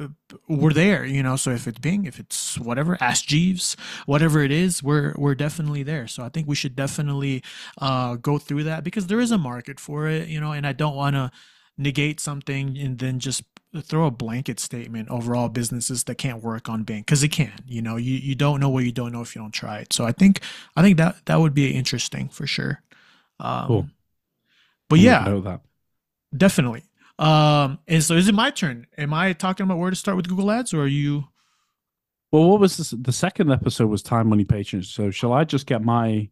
we're 0.48 0.74
there, 0.74 1.06
you 1.06 1.22
know. 1.22 1.36
So 1.36 1.52
if 1.52 1.68
it's 1.68 1.80
Bing, 1.80 2.06
if 2.06 2.20
it's 2.20 2.58
whatever, 2.58 2.98
Ask 3.02 3.26
Jeeves, 3.26 3.76
whatever 4.06 4.42
it 4.42 4.52
is, 4.52 4.82
we're 4.82 5.14
we're 5.18 5.36
definitely 5.36 5.84
there. 5.84 6.08
So 6.08 6.24
I 6.24 6.30
think 6.30 6.48
we 6.48 6.56
should 6.56 6.76
definitely 6.76 7.44
uh 7.80 8.16
go 8.16 8.38
through 8.38 8.64
that 8.64 8.84
because 8.84 9.08
there 9.08 9.20
is 9.20 9.32
a 9.32 9.38
market 9.38 9.80
for 9.80 10.08
it, 10.08 10.30
you 10.30 10.40
know, 10.40 10.52
and 10.52 10.66
I 10.66 10.72
don't 10.74 10.96
want 10.96 11.16
to 11.16 11.32
negate 11.78 12.20
something 12.20 12.78
and 12.78 13.00
then 13.00 13.20
just 13.20 13.44
throw 13.82 14.06
a 14.08 14.12
blanket 14.12 14.60
statement 14.60 15.10
over 15.10 15.36
all 15.36 15.48
businesses 15.50 16.04
that 16.06 16.16
can't 16.16 16.44
work 16.44 16.70
on 16.70 16.84
Bing 16.84 17.02
because 17.02 17.24
it 17.24 17.30
can. 17.30 17.54
You 17.68 17.82
know, 17.82 17.98
you, 17.98 18.16
you 18.16 18.36
don't 18.36 18.60
know 18.60 18.70
what 18.70 18.84
you 18.84 18.92
don't 18.92 19.12
know 19.12 19.22
if 19.22 19.36
you 19.36 19.42
don't 19.42 19.54
try 19.54 19.80
it. 19.80 19.94
So 19.94 20.06
I 20.06 20.12
think 20.12 20.42
I 20.76 20.82
think 20.82 20.98
that 20.98 21.26
that 21.26 21.40
would 21.40 21.54
be 21.54 21.72
interesting 21.72 22.30
for 22.30 22.48
sure. 22.48 22.82
Um, 23.40 23.68
cool. 23.68 23.88
But 24.90 25.00
yeah, 25.00 25.58
definitely. 26.36 26.84
Um, 27.20 27.80
and 27.88 28.04
so 28.04 28.16
is 28.16 28.28
it 28.28 28.34
my 28.34 28.50
turn? 28.50 28.88
Am 28.98 29.14
I 29.14 29.34
talking 29.34 29.66
about 29.66 29.78
where 29.78 29.90
to 29.90 29.96
start 29.96 30.18
with 30.18 30.28
Google 30.28 30.50
Ads, 30.50 30.74
or 30.74 30.84
are 30.84 30.88
you? 30.88 31.28
Well, 32.32 32.50
what 32.50 32.60
was 32.60 32.78
this? 32.78 32.92
The 32.92 33.12
second 33.12 33.52
episode 33.52 33.88
was 33.88 34.02
time, 34.02 34.30
money, 34.30 34.46
patience. 34.46 34.90
So 34.90 35.12
shall 35.12 35.34
I 35.34 35.44
just 35.44 35.66
get 35.66 35.84
my 35.84 36.30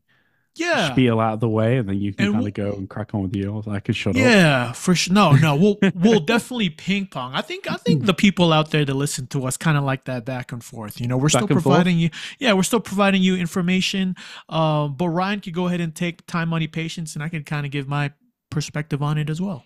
yeah 0.60 0.92
spiel 0.92 1.20
out 1.20 1.34
of 1.34 1.40
the 1.40 1.50
way, 1.50 1.78
and 1.78 1.88
then 1.88 2.00
you 2.00 2.14
can 2.14 2.34
kind 2.34 2.48
of 2.48 2.54
go 2.54 2.72
and 2.74 2.90
crack 2.90 3.14
on 3.14 3.24
with 3.24 3.36
yours. 3.36 3.68
I 3.68 3.80
could 3.80 3.96
shut 3.96 4.16
yeah, 4.16 4.26
up. 4.26 4.32
Yeah, 4.32 4.72
for 4.74 4.96
sure. 4.96 5.14
No, 5.14 5.32
no, 5.32 5.56
we'll 5.56 5.78
we'll 5.96 6.20
definitely 6.20 6.70
ping 6.70 7.08
pong. 7.08 7.34
I 7.34 7.42
think 7.42 7.70
I 7.70 7.76
think 7.76 8.06
the 8.06 8.14
people 8.14 8.54
out 8.54 8.72
there 8.72 8.86
that 8.86 8.94
listen 8.94 9.28
to 9.28 9.46
us 9.46 9.58
kind 9.58 9.78
of 9.78 9.84
like 9.84 10.06
that 10.06 10.26
back 10.26 10.52
and 10.52 10.64
forth. 10.64 11.00
You 11.00 11.08
know, 11.08 11.18
we're 11.18 11.30
back 11.30 11.44
still 11.44 11.48
providing 11.48 11.96
forth? 12.00 12.14
you. 12.14 12.46
Yeah, 12.48 12.54
we're 12.54 12.64
still 12.64 12.80
providing 12.80 13.22
you 13.22 13.36
information. 13.36 14.16
Um, 14.50 14.96
but 14.96 15.10
Ryan 15.10 15.40
could 15.40 15.54
go 15.54 15.68
ahead 15.68 15.82
and 15.82 15.96
take 15.96 16.26
time, 16.28 16.50
money, 16.50 16.68
patience, 16.68 17.16
and 17.16 17.24
I 17.24 17.30
can 17.30 17.44
kind 17.44 17.66
of 17.66 17.72
give 17.72 17.88
my 17.88 18.12
perspective 18.50 19.02
on 19.02 19.18
it 19.18 19.30
as 19.30 19.42
well. 19.42 19.66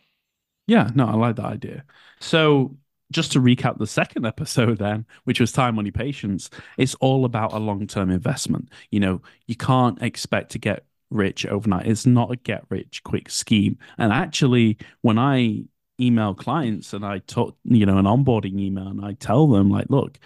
Yeah, 0.67 0.89
no, 0.95 1.05
I 1.05 1.15
like 1.15 1.35
that 1.37 1.45
idea. 1.45 1.83
So 2.19 2.77
just 3.11 3.31
to 3.31 3.39
recap 3.39 3.77
the 3.77 3.87
second 3.87 4.25
episode 4.25 4.77
then 4.77 5.05
which 5.25 5.39
was 5.39 5.51
time 5.51 5.75
money 5.75 5.91
patience 5.91 6.49
it's 6.77 6.95
all 6.95 7.25
about 7.25 7.53
a 7.53 7.59
long-term 7.59 8.09
investment. 8.09 8.69
You 8.89 8.99
know 8.99 9.21
you 9.47 9.55
can't 9.55 10.01
expect 10.01 10.51
to 10.51 10.59
get 10.59 10.85
rich 11.09 11.45
overnight. 11.45 11.87
It's 11.87 12.05
not 12.05 12.31
a 12.31 12.37
get 12.37 12.63
rich 12.69 13.03
quick 13.03 13.29
scheme. 13.29 13.77
And 13.97 14.11
actually 14.11 14.77
when 15.01 15.19
i 15.19 15.63
email 15.99 16.33
clients 16.33 16.93
and 16.93 17.05
i 17.05 17.19
talk 17.19 17.55
you 17.63 17.85
know 17.85 17.99
an 17.99 18.05
onboarding 18.05 18.59
email 18.59 18.87
and 18.87 19.05
i 19.05 19.13
tell 19.13 19.45
them 19.45 19.69
like 19.69 19.85
look 19.89 20.17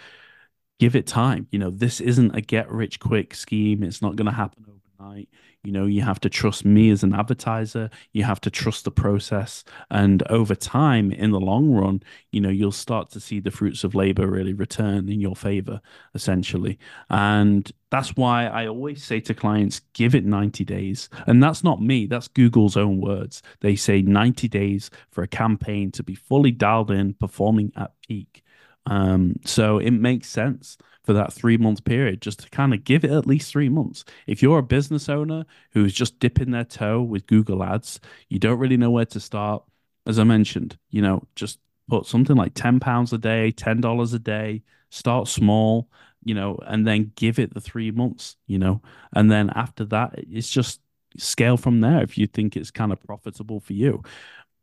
give 0.78 0.96
it 0.96 1.06
time. 1.06 1.46
You 1.50 1.58
know 1.58 1.70
this 1.70 2.00
isn't 2.00 2.34
a 2.34 2.40
get 2.40 2.70
rich 2.70 3.00
quick 3.00 3.34
scheme. 3.34 3.82
It's 3.82 4.02
not 4.02 4.16
going 4.16 4.26
to 4.26 4.32
happen 4.32 4.64
overnight 4.68 5.28
you 5.66 5.72
know, 5.72 5.86
you 5.86 6.02
have 6.02 6.20
to 6.20 6.30
trust 6.30 6.64
me 6.64 6.90
as 6.90 7.02
an 7.02 7.12
advertiser. 7.12 7.90
You 8.12 8.22
have 8.22 8.40
to 8.42 8.50
trust 8.50 8.84
the 8.84 8.92
process. 8.92 9.64
And 9.90 10.22
over 10.28 10.54
time, 10.54 11.10
in 11.10 11.32
the 11.32 11.40
long 11.40 11.72
run, 11.72 12.04
you 12.30 12.40
know, 12.40 12.50
you'll 12.50 12.70
start 12.70 13.10
to 13.10 13.20
see 13.20 13.40
the 13.40 13.50
fruits 13.50 13.82
of 13.82 13.92
labor 13.92 14.28
really 14.28 14.52
return 14.52 15.08
in 15.08 15.20
your 15.20 15.34
favor, 15.34 15.80
essentially. 16.14 16.78
And 17.10 17.70
that's 17.90 18.14
why 18.14 18.46
I 18.46 18.68
always 18.68 19.02
say 19.02 19.18
to 19.22 19.34
clients, 19.34 19.80
give 19.92 20.14
it 20.14 20.24
90 20.24 20.64
days. 20.64 21.08
And 21.26 21.42
that's 21.42 21.64
not 21.64 21.82
me, 21.82 22.06
that's 22.06 22.28
Google's 22.28 22.76
own 22.76 23.00
words. 23.00 23.42
They 23.60 23.74
say 23.74 24.02
90 24.02 24.46
days 24.46 24.88
for 25.10 25.24
a 25.24 25.28
campaign 25.28 25.90
to 25.92 26.04
be 26.04 26.14
fully 26.14 26.52
dialed 26.52 26.92
in, 26.92 27.14
performing 27.14 27.72
at 27.76 27.90
peak. 28.06 28.44
Um, 28.86 29.40
so 29.44 29.78
it 29.78 29.90
makes 29.90 30.28
sense 30.28 30.78
for 31.06 31.12
that 31.12 31.32
three 31.32 31.56
month 31.56 31.84
period, 31.84 32.20
just 32.20 32.40
to 32.40 32.50
kind 32.50 32.74
of 32.74 32.84
give 32.84 33.04
it 33.04 33.12
at 33.12 33.26
least 33.26 33.52
three 33.52 33.68
months. 33.68 34.04
If 34.26 34.42
you're 34.42 34.58
a 34.58 34.62
business 34.62 35.08
owner 35.08 35.46
who's 35.70 35.94
just 35.94 36.18
dipping 36.18 36.50
their 36.50 36.64
toe 36.64 37.00
with 37.00 37.28
Google 37.28 37.62
Ads, 37.62 38.00
you 38.28 38.40
don't 38.40 38.58
really 38.58 38.76
know 38.76 38.90
where 38.90 39.06
to 39.06 39.20
start. 39.20 39.62
As 40.04 40.18
I 40.18 40.24
mentioned, 40.24 40.76
you 40.90 41.00
know, 41.00 41.22
just 41.36 41.60
put 41.88 42.06
something 42.06 42.36
like 42.36 42.54
£10 42.54 43.12
a 43.12 43.18
day, 43.18 43.52
$10 43.52 44.14
a 44.14 44.18
day, 44.18 44.62
start 44.90 45.28
small, 45.28 45.88
you 46.24 46.34
know, 46.34 46.58
and 46.66 46.86
then 46.86 47.12
give 47.14 47.38
it 47.38 47.54
the 47.54 47.60
three 47.60 47.92
months, 47.92 48.36
you 48.48 48.58
know, 48.58 48.82
and 49.14 49.30
then 49.30 49.50
after 49.54 49.84
that, 49.86 50.14
it's 50.16 50.50
just 50.50 50.80
scale 51.16 51.56
from 51.56 51.80
there 51.80 52.02
if 52.02 52.18
you 52.18 52.26
think 52.26 52.56
it's 52.56 52.70
kind 52.72 52.92
of 52.92 53.00
profitable 53.02 53.60
for 53.60 53.72
you. 53.72 54.02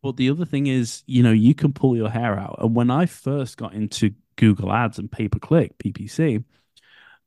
But 0.01 0.17
the 0.17 0.29
other 0.29 0.43
thing 0.43 0.67
is, 0.67 1.03
you 1.07 1.23
know, 1.23 1.31
you 1.31 1.55
can 1.55 1.71
pull 1.71 1.95
your 1.95 2.09
hair 2.09 2.37
out. 2.37 2.57
And 2.59 2.75
when 2.75 2.91
I 2.91 3.05
first 3.05 3.55
got 3.55 3.73
into 3.73 4.11
Google 4.35 4.71
Ads 4.71 4.99
and 4.99 5.11
pay 5.11 5.27
per 5.27 5.39
click, 5.39 5.77
PPC, 5.77 6.43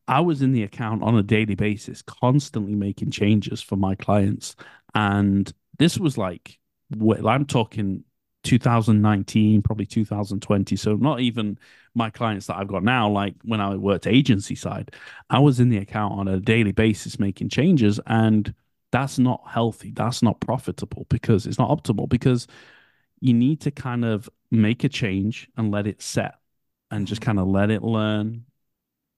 I 0.08 0.20
was 0.20 0.42
in 0.42 0.52
the 0.52 0.62
account 0.62 1.02
on 1.02 1.16
a 1.16 1.22
daily 1.22 1.54
basis, 1.54 2.02
constantly 2.02 2.74
making 2.74 3.10
changes 3.10 3.60
for 3.60 3.76
my 3.76 3.94
clients. 3.94 4.54
And 4.94 5.52
this 5.78 5.98
was 5.98 6.16
like, 6.16 6.58
well, 6.96 7.28
I'm 7.28 7.44
talking 7.44 8.04
2019, 8.44 9.62
probably 9.62 9.86
2020. 9.86 10.76
So 10.76 10.94
not 10.94 11.20
even 11.20 11.58
my 11.94 12.10
clients 12.10 12.46
that 12.46 12.56
I've 12.56 12.68
got 12.68 12.84
now, 12.84 13.08
like 13.08 13.34
when 13.42 13.60
I 13.60 13.74
worked 13.74 14.06
agency 14.06 14.54
side, 14.54 14.92
I 15.28 15.40
was 15.40 15.58
in 15.58 15.70
the 15.70 15.78
account 15.78 16.14
on 16.14 16.28
a 16.28 16.38
daily 16.38 16.72
basis 16.72 17.18
making 17.18 17.48
changes. 17.48 17.98
And 18.06 18.54
that's 18.92 19.18
not 19.18 19.42
healthy. 19.48 19.90
That's 19.90 20.22
not 20.22 20.40
profitable 20.40 21.06
because 21.08 21.46
it's 21.46 21.58
not 21.58 21.70
optimal 21.70 22.08
because 22.08 22.46
you 23.20 23.34
need 23.34 23.60
to 23.62 23.72
kind 23.72 24.04
of 24.04 24.30
make 24.52 24.84
a 24.84 24.88
change 24.88 25.48
and 25.56 25.72
let 25.72 25.88
it 25.88 26.00
set 26.00 26.36
and 26.90 27.06
just 27.06 27.20
kind 27.20 27.38
of 27.38 27.46
let 27.46 27.70
it 27.70 27.82
learn. 27.82 28.44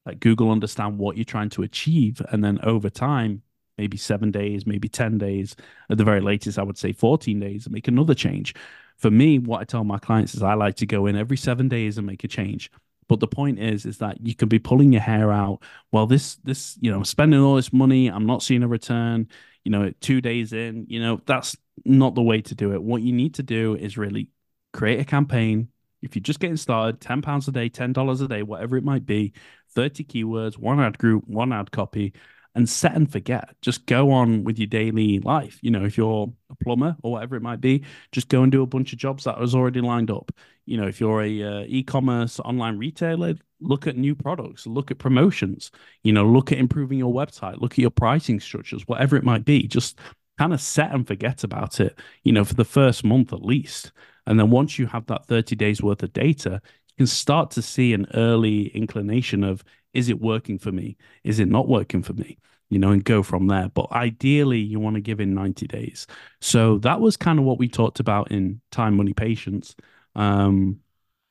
Let 0.07 0.21
google 0.21 0.51
understand 0.51 0.99
what 0.99 1.17
you're 1.17 1.25
trying 1.25 1.51
to 1.51 1.63
achieve 1.63 2.23
and 2.31 2.43
then 2.43 2.59
over 2.63 2.89
time 2.89 3.43
maybe 3.77 3.97
seven 3.97 4.31
days 4.31 4.67
maybe 4.67 4.89
10 4.89 5.19
days 5.19 5.55
at 5.91 5.99
the 5.99 6.05
very 6.05 6.21
latest 6.21 6.59
i 6.59 6.63
would 6.63 6.79
say 6.79 6.93
14 6.93 7.39
days 7.39 7.67
and 7.67 7.73
make 7.75 7.89
another 7.89 8.15
change. 8.15 8.55
For 8.97 9.11
me 9.11 9.39
what 9.39 9.61
i 9.61 9.65
tell 9.65 9.85
my 9.85 9.99
clients 9.99 10.35
is 10.35 10.43
i 10.43 10.55
like 10.55 10.77
to 10.77 10.87
go 10.87 11.07
in 11.07 11.15
every 11.17 11.37
seven 11.37 11.69
days 11.69 11.99
and 11.99 12.07
make 12.07 12.25
a 12.25 12.29
change. 12.29 12.71
But 13.07 13.21
the 13.21 13.29
point 13.29 13.59
is 13.59 13.87
is 13.87 13.99
that 13.99 14.27
you 14.27 14.35
can 14.35 14.49
be 14.49 14.59
pulling 14.59 14.93
your 14.93 15.03
hair 15.03 15.31
out. 15.31 15.61
Well 15.93 16.07
this 16.07 16.37
this 16.37 16.77
you 16.81 16.91
know 16.91 17.03
spending 17.03 17.41
all 17.41 17.57
this 17.57 17.73
money 17.73 18.09
i'm 18.09 18.27
not 18.27 18.43
seeing 18.43 18.63
a 18.63 18.69
return 18.69 19.29
you 19.65 19.71
know 19.71 19.93
two 20.01 20.21
days 20.21 20.53
in 20.53 20.87
you 20.89 21.01
know 21.01 21.21
that's 21.27 21.57
not 21.85 22.15
the 22.15 22.23
way 22.23 22.41
to 22.43 22.55
do 22.55 22.73
it. 22.73 22.83
What 22.83 23.03
you 23.03 23.13
need 23.13 23.35
to 23.35 23.43
do 23.43 23.77
is 23.77 23.97
really 23.97 24.31
create 24.73 25.01
a 25.01 25.05
campaign 25.05 25.69
if 26.03 26.15
you're 26.15 26.23
just 26.23 26.41
getting 26.41 26.57
started, 26.57 27.01
ten 27.01 27.23
pounds 27.23 27.49
a 27.49 27.53
day, 27.53 27.69
ten 27.69 27.93
dollars 27.93 28.21
a 28.21 28.29
day, 28.29 28.43
whatever 28.43 28.77
it 28.77 28.85
might 28.85 29.07
be, 29.07 29.33
thirty 29.75 30.05
keywords, 30.05 30.59
one 30.59 30.81
ad 30.81 30.99
group, 30.99 31.25
one 31.27 31.53
ad 31.53 31.71
copy, 31.71 32.13
and 32.55 32.69
set 32.69 32.95
and 32.95 33.11
forget. 33.11 33.55
Just 33.63 33.87
go 33.87 34.11
on 34.11 34.45
with 34.45 34.59
your 34.59 34.67
daily 34.67 35.21
life. 35.21 35.59
You 35.63 35.71
know, 35.71 35.85
if 35.85 35.97
you're 35.97 36.33
a 36.51 36.55
plumber 36.57 36.97
or 37.03 37.13
whatever 37.13 37.37
it 37.37 37.43
might 37.43 37.61
be, 37.61 37.85
just 38.13 38.29
go 38.29 38.43
and 38.43 38.51
do 38.51 38.63
a 38.63 38.67
bunch 38.67 38.93
of 38.93 38.99
jobs 38.99 39.25
that 39.25 39.39
was 39.39 39.55
already 39.55 39.81
lined 39.81 40.11
up. 40.11 40.33
You 40.67 40.77
know, 40.77 40.87
if 40.87 41.01
you're 41.01 41.23
a 41.23 41.43
uh, 41.43 41.65
e-commerce 41.67 42.41
online 42.41 42.79
retailer, 42.79 43.35
look 43.61 43.87
at 43.87 43.97
new 43.97 44.15
products, 44.15 44.67
look 44.67 44.91
at 44.91 44.99
promotions. 44.99 45.71
You 46.03 46.13
know, 46.13 46.27
look 46.27 46.53
at 46.53 46.59
improving 46.59 46.99
your 46.99 47.13
website, 47.13 47.61
look 47.61 47.75
at 47.75 47.79
your 47.79 47.91
pricing 47.91 48.41
structures, 48.41 48.87
whatever 48.87 49.17
it 49.17 49.25
might 49.25 49.45
be. 49.45 49.67
Just 49.67 49.99
kind 50.39 50.53
of 50.53 50.61
set 50.61 50.93
and 50.93 51.07
forget 51.07 51.45
about 51.45 51.81
it. 51.81 51.99
You 52.23 52.33
know, 52.33 52.45
for 52.45 52.55
the 52.55 52.65
first 52.65 53.05
month 53.05 53.33
at 53.33 53.45
least 53.45 53.93
and 54.29 54.39
then 54.39 54.51
once 54.51 54.79
you 54.79 54.87
have 54.87 55.07
that 55.07 55.27
30 55.27 55.57
days 55.57 55.83
worth 55.83 56.03
of 56.03 56.13
data, 56.13 56.61
you 56.63 56.95
can 56.99 57.07
start 57.07 57.51
to 57.53 57.63
see 57.63 57.95
an 57.95 58.07
early 58.15 58.67
inclination 58.69 59.43
of 59.43 59.65
is 59.95 60.11
it 60.11 60.21
working 60.21 60.59
for 60.59 60.71
me? 60.71 60.99
Is 61.25 61.41
it 61.41 61.49
not 61.49 61.67
working 61.67 62.03
for 62.03 62.13
me? 62.13 62.39
You 62.69 62.79
know, 62.79 62.91
and 62.91 63.03
go 63.03 63.23
from 63.23 63.47
there. 63.47 63.71
But 63.71 63.91
ideally, 63.91 64.59
you 64.59 64.79
want 64.79 64.97
to 64.97 65.01
give 65.01 65.19
in 65.19 65.33
90 65.33 65.67
days. 65.67 66.07
So 66.43 66.77
that 66.81 67.01
was 67.01 67.17
kind 67.17 67.39
of 67.39 67.47
what 67.47 67.59
we 67.59 67.69
talked 67.69 68.01
about 68.01 68.31
in 68.31 68.61
time, 68.71 68.99
money, 68.99 69.15
patience. 69.15 69.75
Um, 70.15 70.81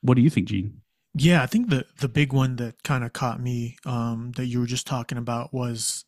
what 0.00 0.14
do 0.14 0.22
you 0.22 0.30
think, 0.30 0.48
Gene? 0.48 0.80
Yeah, 1.14 1.42
I 1.42 1.46
think 1.46 1.70
the 1.70 1.86
the 2.00 2.08
big 2.08 2.32
one 2.32 2.56
that 2.56 2.82
kind 2.82 3.04
of 3.04 3.12
caught 3.12 3.40
me 3.40 3.76
um, 3.86 4.32
that 4.36 4.46
you 4.46 4.58
were 4.58 4.66
just 4.66 4.86
talking 4.88 5.18
about 5.18 5.54
was 5.54 6.04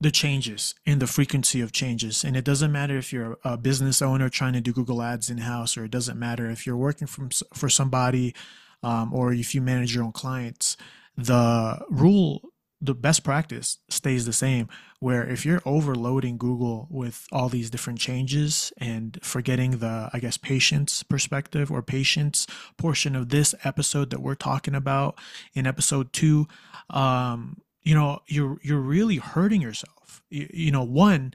the 0.00 0.10
changes 0.10 0.74
and 0.86 1.00
the 1.00 1.06
frequency 1.06 1.60
of 1.60 1.72
changes. 1.72 2.24
And 2.24 2.36
it 2.36 2.44
doesn't 2.44 2.70
matter 2.70 2.96
if 2.96 3.12
you're 3.12 3.38
a 3.44 3.56
business 3.56 4.00
owner 4.00 4.28
trying 4.28 4.52
to 4.52 4.60
do 4.60 4.72
Google 4.72 5.02
Ads 5.02 5.28
in 5.28 5.38
house, 5.38 5.76
or 5.76 5.84
it 5.84 5.90
doesn't 5.90 6.18
matter 6.18 6.48
if 6.48 6.66
you're 6.66 6.76
working 6.76 7.08
from 7.08 7.30
for 7.52 7.68
somebody, 7.68 8.34
um, 8.82 9.12
or 9.12 9.32
if 9.32 9.54
you 9.54 9.60
manage 9.60 9.94
your 9.94 10.04
own 10.04 10.12
clients. 10.12 10.76
The 11.16 11.84
rule, 11.90 12.52
the 12.80 12.94
best 12.94 13.24
practice 13.24 13.78
stays 13.88 14.24
the 14.24 14.32
same. 14.32 14.68
Where 15.00 15.28
if 15.28 15.44
you're 15.44 15.62
overloading 15.64 16.38
Google 16.38 16.86
with 16.90 17.26
all 17.30 17.48
these 17.48 17.70
different 17.70 17.98
changes 18.00 18.72
and 18.78 19.18
forgetting 19.22 19.78
the, 19.78 20.10
I 20.12 20.18
guess, 20.18 20.36
patience 20.36 21.02
perspective 21.02 21.70
or 21.70 21.82
patience 21.82 22.46
portion 22.76 23.14
of 23.14 23.28
this 23.28 23.54
episode 23.64 24.10
that 24.10 24.20
we're 24.20 24.34
talking 24.34 24.74
about 24.74 25.18
in 25.54 25.66
episode 25.66 26.12
two, 26.12 26.48
um, 26.90 27.62
you 27.88 27.94
know 27.94 28.20
you're 28.26 28.58
you're 28.62 28.80
really 28.80 29.16
hurting 29.16 29.62
yourself. 29.62 30.22
You, 30.28 30.46
you 30.52 30.70
know 30.70 30.82
one 30.82 31.32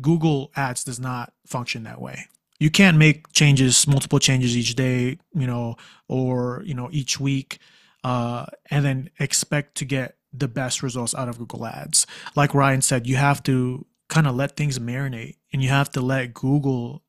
google 0.00 0.50
ads 0.56 0.84
does 0.84 0.98
not 0.98 1.34
function 1.46 1.82
that 1.82 2.00
way. 2.00 2.26
You 2.58 2.70
can't 2.70 2.96
make 2.96 3.30
changes 3.32 3.86
multiple 3.86 4.18
changes 4.18 4.56
each 4.56 4.74
day 4.74 5.18
you 5.34 5.46
know 5.46 5.76
or 6.08 6.62
you 6.64 6.72
know 6.72 6.88
each 6.92 7.20
week 7.20 7.58
uh, 8.04 8.46
and 8.70 8.84
then 8.86 9.10
expect 9.18 9.74
to 9.76 9.84
get 9.84 10.16
the 10.32 10.48
best 10.48 10.82
results 10.82 11.14
out 11.14 11.28
of 11.28 11.36
google 11.38 11.66
ads. 11.66 12.06
Like 12.34 12.54
ryan 12.54 12.80
said 12.80 13.06
you 13.06 13.16
have 13.16 13.42
to 13.42 13.84
kind 14.08 14.26
of 14.26 14.34
let 14.34 14.56
things 14.56 14.78
marinate 14.78 15.36
and 15.52 15.62
you 15.62 15.68
have 15.68 15.90
to 15.90 16.00
let 16.00 16.32
google 16.32 17.02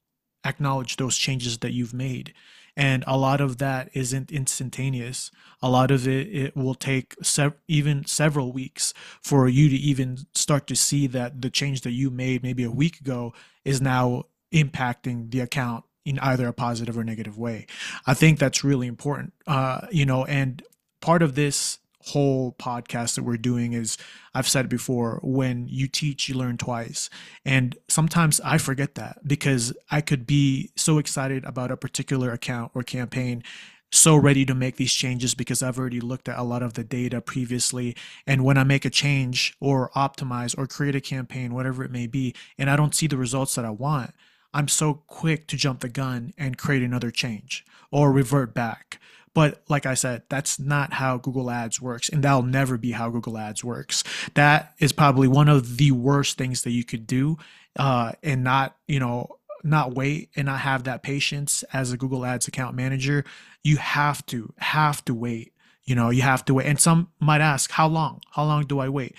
acknowledge 0.43 0.97
those 0.97 1.17
changes 1.17 1.59
that 1.59 1.71
you've 1.71 1.93
made 1.93 2.33
and 2.75 3.03
a 3.05 3.17
lot 3.17 3.41
of 3.41 3.57
that 3.59 3.89
isn't 3.93 4.31
instantaneous. 4.31 5.31
A 5.61 5.69
lot 5.69 5.91
of 5.91 6.07
it 6.07 6.27
it 6.27 6.55
will 6.55 6.75
take 6.75 7.15
sev- 7.21 7.59
even 7.67 8.05
several 8.05 8.51
weeks 8.51 8.93
for 9.21 9.47
you 9.47 9.69
to 9.69 9.75
even 9.75 10.17
start 10.33 10.67
to 10.67 10.75
see 10.75 11.07
that 11.07 11.41
the 11.41 11.49
change 11.49 11.81
that 11.81 11.91
you 11.91 12.09
made 12.09 12.43
maybe 12.43 12.63
a 12.63 12.71
week 12.71 12.99
ago 12.99 13.33
is 13.63 13.81
now 13.81 14.23
impacting 14.53 15.31
the 15.31 15.39
account 15.39 15.83
in 16.05 16.19
either 16.19 16.47
a 16.47 16.53
positive 16.53 16.97
or 16.97 17.03
negative 17.03 17.37
way. 17.37 17.65
I 18.05 18.13
think 18.13 18.39
that's 18.39 18.63
really 18.63 18.87
important 18.87 19.33
uh, 19.47 19.87
you 19.91 20.05
know 20.05 20.25
and 20.25 20.63
part 21.01 21.21
of 21.21 21.35
this 21.35 21.79
whole 22.07 22.53
podcast 22.53 23.15
that 23.15 23.23
we're 23.23 23.37
doing 23.37 23.73
is 23.73 23.97
I've 24.33 24.47
said 24.47 24.69
before 24.69 25.19
when 25.23 25.67
you 25.67 25.87
teach 25.87 26.27
you 26.27 26.35
learn 26.35 26.57
twice. 26.57 27.09
And 27.45 27.77
sometimes 27.87 28.41
I 28.41 28.57
forget 28.57 28.95
that 28.95 29.27
because 29.27 29.73
I 29.91 30.01
could 30.01 30.25
be 30.25 30.71
so 30.75 30.97
excited 30.97 31.45
about 31.45 31.71
a 31.71 31.77
particular 31.77 32.31
account 32.31 32.71
or 32.73 32.83
campaign 32.83 33.43
so 33.91 34.15
ready 34.15 34.43
to 34.43 34.55
make 34.55 34.77
these 34.77 34.91
changes 34.91 35.35
because 35.35 35.61
I've 35.61 35.77
already 35.77 36.01
looked 36.01 36.27
at 36.27 36.39
a 36.39 36.43
lot 36.43 36.63
of 36.63 36.73
the 36.73 36.83
data 36.83 37.21
previously. 37.21 37.95
And 38.25 38.43
when 38.43 38.57
I 38.57 38.63
make 38.63 38.85
a 38.85 38.89
change 38.89 39.55
or 39.59 39.91
optimize 39.95 40.57
or 40.57 40.65
create 40.65 40.95
a 40.95 41.01
campaign 41.01 41.53
whatever 41.53 41.83
it 41.83 41.91
may 41.91 42.07
be 42.07 42.33
and 42.57 42.71
I 42.71 42.75
don't 42.75 42.95
see 42.95 43.05
the 43.05 43.17
results 43.17 43.53
that 43.53 43.65
I 43.65 43.69
want 43.69 44.13
I'm 44.53 44.67
so 44.67 45.01
quick 45.07 45.47
to 45.47 45.57
jump 45.57 45.79
the 45.79 45.89
gun 45.89 46.33
and 46.37 46.57
create 46.57 46.83
another 46.83 47.09
change 47.09 47.65
or 47.91 48.11
revert 48.11 48.53
back 48.53 48.99
but 49.33 49.63
like 49.67 49.85
I 49.85 49.95
said, 49.95 50.23
that's 50.29 50.59
not 50.59 50.93
how 50.93 51.17
Google 51.17 51.49
Ads 51.49 51.81
works, 51.81 52.09
and 52.09 52.23
that'll 52.23 52.43
never 52.43 52.77
be 52.77 52.91
how 52.91 53.09
Google 53.09 53.37
Ads 53.37 53.63
works. 53.63 54.03
That 54.35 54.73
is 54.79 54.91
probably 54.91 55.27
one 55.27 55.49
of 55.49 55.77
the 55.77 55.91
worst 55.91 56.37
things 56.37 56.61
that 56.63 56.71
you 56.71 56.83
could 56.83 57.07
do, 57.07 57.37
uh, 57.77 58.13
and 58.21 58.43
not 58.43 58.75
you 58.87 58.99
know 58.99 59.37
not 59.63 59.95
wait 59.95 60.29
and 60.35 60.45
not 60.45 60.59
have 60.59 60.83
that 60.83 61.01
patience 61.01 61.63
as 61.73 61.91
a 61.91 61.97
Google 61.97 62.25
Ads 62.25 62.47
account 62.47 62.75
manager, 62.75 63.23
you 63.63 63.77
have 63.77 64.25
to 64.27 64.53
have 64.57 65.03
to 65.05 65.13
wait. 65.13 65.53
You 65.85 65.95
know, 65.95 66.09
you 66.09 66.21
have 66.21 66.45
to 66.45 66.53
wait. 66.53 66.67
And 66.67 66.79
some 66.79 67.09
might 67.19 67.41
ask, 67.41 67.71
how 67.71 67.87
long? 67.87 68.21
How 68.31 68.43
long 68.43 68.65
do 68.65 68.79
I 68.79 68.89
wait? 68.89 69.15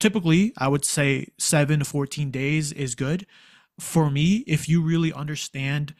Typically, 0.00 0.52
I 0.58 0.68
would 0.68 0.84
say 0.84 1.28
7 1.38 1.78
to 1.78 1.84
14 1.84 2.30
days 2.30 2.72
is 2.72 2.94
good. 2.94 3.26
For 3.78 4.10
me, 4.10 4.44
if 4.46 4.68
you 4.68 4.82
really 4.82 5.12
understand 5.12 5.94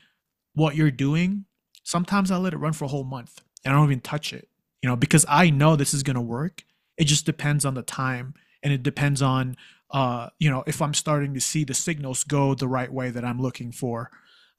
what 0.54 0.76
you're 0.76 0.90
doing, 0.90 1.46
sometimes 1.84 2.30
I 2.30 2.36
let 2.36 2.52
it 2.52 2.58
run 2.58 2.72
for 2.72 2.84
a 2.84 2.88
whole 2.88 3.04
month 3.04 3.40
and 3.64 3.72
I 3.72 3.76
don't 3.76 3.86
even 3.86 4.00
touch 4.00 4.32
it. 4.32 4.48
You 4.82 4.90
know, 4.90 4.96
because 4.96 5.24
I 5.28 5.48
know 5.48 5.76
this 5.76 5.94
is 5.94 6.02
going 6.02 6.16
to 6.16 6.20
work. 6.20 6.62
It 6.98 7.04
just 7.04 7.24
depends 7.24 7.64
on 7.64 7.72
the 7.72 7.82
time 7.82 8.34
and 8.62 8.70
it 8.72 8.82
depends 8.82 9.22
on 9.22 9.56
uh, 9.94 10.28
you 10.40 10.50
know, 10.50 10.64
if 10.66 10.82
I'm 10.82 10.92
starting 10.92 11.34
to 11.34 11.40
see 11.40 11.62
the 11.62 11.72
signals 11.72 12.24
go 12.24 12.54
the 12.54 12.66
right 12.66 12.92
way 12.92 13.10
that 13.10 13.24
I'm 13.24 13.40
looking 13.40 13.70
for, 13.70 14.10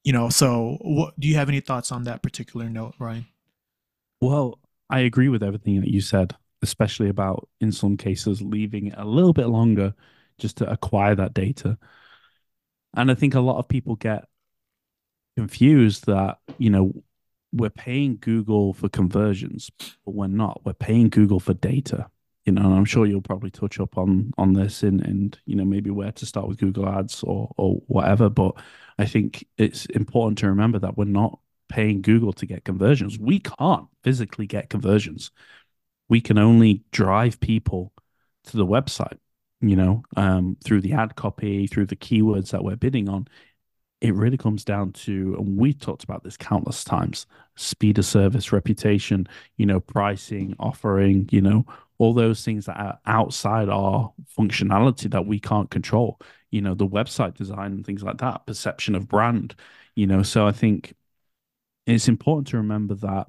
you 0.03 0.13
know. 0.13 0.29
So, 0.29 0.77
what 0.81 1.19
do 1.19 1.27
you 1.27 1.35
have 1.35 1.49
any 1.49 1.59
thoughts 1.59 1.91
on 1.91 2.05
that 2.05 2.23
particular 2.23 2.69
note, 2.69 2.95
Ryan? 2.99 3.25
Well, 4.21 4.59
I 4.89 5.01
agree 5.01 5.27
with 5.27 5.43
everything 5.43 5.81
that 5.81 5.91
you 5.91 5.99
said, 5.99 6.35
especially 6.61 7.09
about 7.09 7.49
in 7.59 7.73
some 7.73 7.97
cases 7.97 8.41
leaving 8.41 8.87
it 8.87 8.95
a 8.97 9.03
little 9.03 9.33
bit 9.33 9.47
longer 9.47 9.93
just 10.37 10.57
to 10.57 10.71
acquire 10.71 11.15
that 11.15 11.33
data. 11.33 11.77
And 12.95 13.11
I 13.11 13.13
think 13.13 13.35
a 13.35 13.41
lot 13.41 13.57
of 13.57 13.67
people 13.67 13.97
get 13.97 14.23
confused 15.35 16.05
that, 16.05 16.37
you 16.57 16.69
know, 16.69 16.93
we're 17.55 17.69
paying 17.69 18.17
Google 18.19 18.73
for 18.73 18.89
conversions, 18.89 19.71
but 20.05 20.13
we're 20.13 20.27
not. 20.27 20.61
We're 20.65 20.73
paying 20.73 21.09
Google 21.09 21.39
for 21.39 21.53
data 21.53 22.09
you 22.45 22.53
know, 22.53 22.61
and 22.61 22.73
I'm 22.75 22.85
sure 22.85 23.05
you'll 23.05 23.21
probably 23.21 23.49
touch 23.49 23.79
up 23.79 23.97
on 23.97 24.31
on 24.37 24.53
this 24.53 24.83
and 24.83 25.01
and 25.01 25.37
you 25.45 25.55
know 25.55 25.65
maybe 25.65 25.89
where 25.89 26.11
to 26.11 26.25
start 26.25 26.47
with 26.47 26.59
Google 26.59 26.87
Ads 26.87 27.23
or 27.23 27.51
or 27.57 27.81
whatever. 27.87 28.29
But 28.29 28.53
I 28.99 29.05
think 29.05 29.45
it's 29.57 29.85
important 29.87 30.37
to 30.39 30.47
remember 30.47 30.79
that 30.79 30.97
we're 30.97 31.05
not 31.05 31.39
paying 31.69 32.01
Google 32.01 32.33
to 32.33 32.45
get 32.45 32.63
conversions. 32.63 33.17
We 33.17 33.39
can't 33.39 33.87
physically 34.03 34.45
get 34.45 34.69
conversions. 34.69 35.31
We 36.07 36.21
can 36.21 36.37
only 36.37 36.83
drive 36.91 37.39
people 37.39 37.91
to 38.45 38.57
the 38.57 38.65
website, 38.65 39.17
you 39.61 39.75
know, 39.75 40.03
um, 40.15 40.55
through 40.63 40.81
the 40.81 40.93
ad 40.93 41.15
copy, 41.15 41.65
through 41.65 41.87
the 41.87 41.95
keywords 41.95 42.51
that 42.51 42.63
we're 42.63 42.75
bidding 42.75 43.09
on. 43.09 43.27
It 44.05 44.13
really 44.15 44.37
comes 44.37 44.63
down 44.63 44.91
to, 44.93 45.35
and 45.39 45.57
we 45.57 45.73
talked 45.73 46.03
about 46.03 46.23
this 46.23 46.37
countless 46.37 46.83
times: 46.83 47.25
speed 47.55 47.97
of 47.97 48.05
service, 48.05 48.51
reputation, 48.51 49.27
you 49.57 49.65
know, 49.65 49.79
pricing, 49.79 50.55
offering, 50.59 51.27
you 51.31 51.41
know, 51.41 51.65
all 51.97 52.13
those 52.13 52.43
things 52.43 52.65
that 52.65 52.77
are 52.77 52.99
outside 53.05 53.69
our 53.69 54.13
functionality 54.37 55.09
that 55.11 55.25
we 55.25 55.39
can't 55.39 55.69
control 55.71 56.19
you 56.51 56.61
know 56.61 56.73
the 56.73 56.87
website 56.87 57.33
design 57.35 57.71
and 57.73 57.85
things 57.85 58.03
like 58.03 58.17
that 58.17 58.45
perception 58.45 58.95
of 58.95 59.07
brand 59.07 59.55
you 59.95 60.07
know. 60.07 60.23
So 60.23 60.45
i 60.47 60.51
think 60.51 60.93
it's 61.85 62.07
important 62.07 62.47
to 62.47 62.57
remember 62.57 62.95
that 62.95 63.27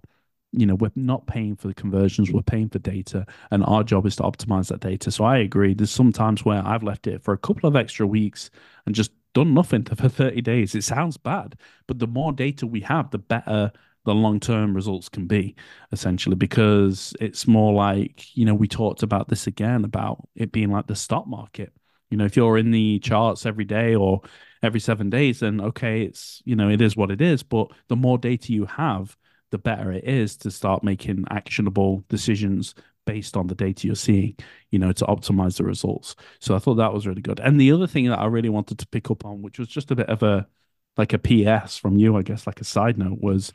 you 0.53 0.67
know 0.67 0.75
we're 0.77 0.93
not 0.95 1.27
paying 1.27 1.57
for 1.57 1.69
the 1.69 1.75
conversions 1.75 2.31
we're 2.33 2.43
paying 2.43 2.69
for 2.69 2.79
data 2.79 3.27
and 3.51 3.65
our 3.65 3.83
job 3.85 4.07
is 4.07 4.17
to 4.17 4.23
optimize 4.23 4.69
that 4.69 4.81
data. 4.81 5.11
So 5.11 5.25
i 5.25 5.39
agree. 5.39 5.75
There's 5.75 5.91
some 5.91 6.13
times 6.13 6.45
where 6.45 6.67
i've 6.67 6.83
left 6.83 7.07
it 7.07 7.23
for 7.23 7.35
a 7.35 7.39
couple 7.39 7.69
of 7.69 7.77
extra 7.77 8.07
weeks 8.07 8.51
and 8.87 8.95
just 8.95 9.13
done 9.37 9.53
nothing 9.53 9.85
for 9.85 10.09
30 10.09 10.41
days. 10.41 10.75
It 10.75 10.83
sounds 10.83 11.19
bad 11.19 11.57
but 11.87 11.99
the 11.99 12.07
more 12.07 12.33
data 12.33 12.67
we 12.67 12.81
have 12.81 13.11
the 13.11 13.19
better 13.19 13.71
the 14.07 14.15
long 14.15 14.41
term 14.41 14.75
results 14.75 15.11
can 15.11 15.27
be 15.27 15.55
essentially 15.93 16.37
because 16.37 17.15
it's 17.21 17.47
more 17.47 17.75
like 17.75 18.35
you 18.35 18.47
know 18.47 18.55
we 18.55 18.67
talked 18.69 19.03
about 19.03 19.29
this 19.29 19.47
again 19.47 19.85
about 19.85 20.27
it 20.37 20.53
being 20.53 20.71
like 20.71 20.87
the 20.87 20.97
stock 20.97 21.27
market. 21.27 21.73
You 22.11 22.17
know 22.17 22.25
if 22.25 22.37
you're 22.37 22.57
in 22.57 22.71
the 22.71 22.99
charts 23.01 23.45
every 23.45 23.65
day 23.67 23.95
or 23.95 24.23
every 24.63 24.81
7 24.81 25.11
days 25.11 25.41
then 25.41 25.61
okay 25.61 26.03
it's 26.03 26.41
you 26.47 26.57
know 26.57 26.71
it 26.71 26.81
is 26.81 26.97
what 26.97 27.11
it 27.11 27.21
is. 27.21 27.43
But 27.43 27.69
the 27.89 27.97
more 27.97 28.17
data 28.17 28.53
you 28.53 28.65
have 28.67 29.17
the 29.51 29.59
better 29.59 29.93
it 29.93 30.05
is 30.05 30.37
to 30.39 30.51
start 30.51 30.83
making 30.83 31.25
actionable 31.31 32.05
decisions 32.09 32.75
based 33.07 33.37
on 33.37 33.47
the 33.47 33.55
data 33.55 33.87
you're 33.87 33.97
seeing, 33.97 34.37
you 34.71 34.79
know, 34.79 34.93
to 34.93 35.05
optimize 35.07 35.57
the 35.57 35.65
results. 35.65 36.17
So 36.41 36.55
I 36.55 36.59
thought 36.59 36.75
that 36.75 36.93
was 36.93 37.07
really 37.07 37.23
good. 37.23 37.41
And 37.41 37.61
the 37.61 37.73
other 37.73 37.87
thing 37.87 38.07
that 38.09 38.19
I 38.19 38.27
really 38.27 38.51
wanted 38.51 38.79
to 38.81 38.87
pick 38.89 39.11
up 39.11 39.25
on, 39.25 39.43
which 39.43 39.59
was 39.59 39.69
just 39.69 39.91
a 39.91 39.97
bit 39.97 40.09
of 40.09 40.23
a 40.23 40.47
like 40.99 41.13
a 41.13 41.19
PS 41.19 41.77
from 41.77 41.97
you, 41.99 42.17
I 42.17 42.23
guess, 42.23 42.47
like 42.47 42.61
a 42.61 42.65
side 42.65 42.99
note, 42.99 43.21
was 43.21 43.53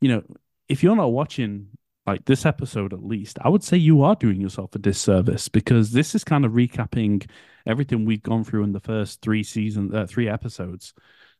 you 0.00 0.08
know, 0.08 0.22
if 0.68 0.82
you're 0.82 0.96
not 0.96 1.12
watching 1.12 1.68
like 2.06 2.24
this 2.24 2.44
episode 2.46 2.92
at 2.92 3.04
least, 3.04 3.38
I 3.42 3.48
would 3.48 3.64
say 3.64 3.76
you 3.76 4.02
are 4.02 4.14
doing 4.14 4.40
yourself 4.40 4.74
a 4.74 4.78
disservice 4.78 5.48
because 5.48 5.92
this 5.92 6.14
is 6.14 6.24
kind 6.24 6.44
of 6.44 6.52
recapping 6.52 7.28
everything 7.66 8.04
we've 8.04 8.22
gone 8.22 8.44
through 8.44 8.64
in 8.64 8.72
the 8.72 8.80
first 8.80 9.22
three 9.22 9.42
season, 9.42 9.94
uh, 9.94 10.06
three 10.06 10.28
episodes. 10.28 10.94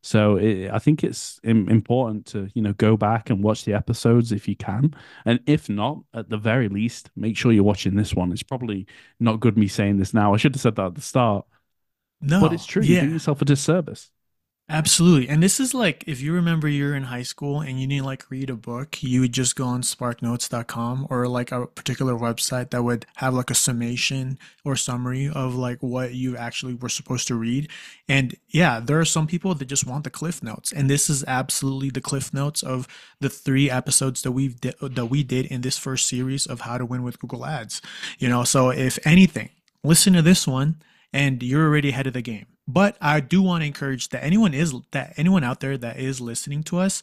So 0.04 0.36
it, 0.36 0.70
I 0.70 0.78
think 0.78 1.02
it's 1.02 1.40
important 1.44 2.26
to 2.26 2.50
you 2.52 2.60
know 2.60 2.74
go 2.74 2.94
back 2.94 3.30
and 3.30 3.42
watch 3.42 3.64
the 3.64 3.72
episodes 3.72 4.32
if 4.32 4.46
you 4.46 4.54
can, 4.54 4.94
and 5.24 5.40
if 5.46 5.70
not, 5.70 6.00
at 6.12 6.28
the 6.28 6.36
very 6.36 6.68
least, 6.68 7.10
make 7.16 7.38
sure 7.38 7.52
you're 7.52 7.64
watching 7.64 7.96
this 7.96 8.14
one. 8.14 8.30
It's 8.30 8.42
probably 8.42 8.86
not 9.18 9.40
good 9.40 9.56
me 9.56 9.66
saying 9.66 9.96
this 9.96 10.12
now. 10.12 10.34
I 10.34 10.36
should 10.36 10.54
have 10.54 10.60
said 10.60 10.76
that 10.76 10.86
at 10.88 10.94
the 10.94 11.00
start. 11.00 11.46
No, 12.20 12.38
but 12.38 12.52
it's 12.52 12.66
true. 12.66 12.82
Yeah. 12.82 12.90
You're 12.90 13.00
doing 13.00 13.12
yourself 13.14 13.40
a 13.40 13.46
disservice. 13.46 14.10
Absolutely. 14.66 15.28
And 15.28 15.42
this 15.42 15.60
is 15.60 15.74
like 15.74 16.04
if 16.06 16.22
you 16.22 16.32
remember 16.32 16.68
you're 16.68 16.96
in 16.96 17.02
high 17.02 17.22
school 17.22 17.60
and 17.60 17.78
you 17.78 17.86
need 17.86 18.00
like 18.00 18.30
read 18.30 18.48
a 18.48 18.56
book, 18.56 19.02
you 19.02 19.20
would 19.20 19.34
just 19.34 19.56
go 19.56 19.66
on 19.66 19.82
sparknotes.com 19.82 21.06
or 21.10 21.28
like 21.28 21.52
a 21.52 21.66
particular 21.66 22.14
website 22.14 22.70
that 22.70 22.82
would 22.82 23.04
have 23.16 23.34
like 23.34 23.50
a 23.50 23.54
summation 23.54 24.38
or 24.64 24.74
summary 24.74 25.28
of 25.28 25.54
like 25.54 25.82
what 25.82 26.14
you 26.14 26.34
actually 26.38 26.72
were 26.72 26.88
supposed 26.88 27.28
to 27.28 27.34
read. 27.34 27.68
And 28.08 28.34
yeah, 28.48 28.80
there 28.80 28.98
are 28.98 29.04
some 29.04 29.26
people 29.26 29.54
that 29.54 29.66
just 29.66 29.86
want 29.86 30.04
the 30.04 30.10
cliff 30.10 30.42
notes. 30.42 30.72
And 30.72 30.88
this 30.88 31.10
is 31.10 31.22
absolutely 31.24 31.90
the 31.90 32.00
cliff 32.00 32.32
notes 32.32 32.62
of 32.62 32.88
the 33.20 33.28
three 33.28 33.70
episodes 33.70 34.22
that 34.22 34.32
we've 34.32 34.58
di- 34.58 34.72
that 34.80 35.06
we 35.06 35.22
did 35.22 35.44
in 35.44 35.60
this 35.60 35.76
first 35.76 36.06
series 36.06 36.46
of 36.46 36.62
how 36.62 36.78
to 36.78 36.86
win 36.86 37.02
with 37.02 37.18
Google 37.18 37.44
Ads. 37.44 37.82
You 38.18 38.30
know, 38.30 38.44
so 38.44 38.70
if 38.70 38.98
anything, 39.06 39.50
listen 39.82 40.14
to 40.14 40.22
this 40.22 40.46
one 40.48 40.80
and 41.12 41.42
you're 41.42 41.66
already 41.66 41.90
ahead 41.90 42.06
of 42.06 42.14
the 42.14 42.22
game 42.22 42.46
but 42.66 42.96
I 43.00 43.20
do 43.20 43.42
want 43.42 43.62
to 43.62 43.66
encourage 43.66 44.08
that 44.10 44.24
anyone 44.24 44.54
is 44.54 44.74
that 44.92 45.14
anyone 45.16 45.44
out 45.44 45.60
there 45.60 45.76
that 45.78 45.98
is 45.98 46.20
listening 46.20 46.62
to 46.64 46.78
us, 46.78 47.02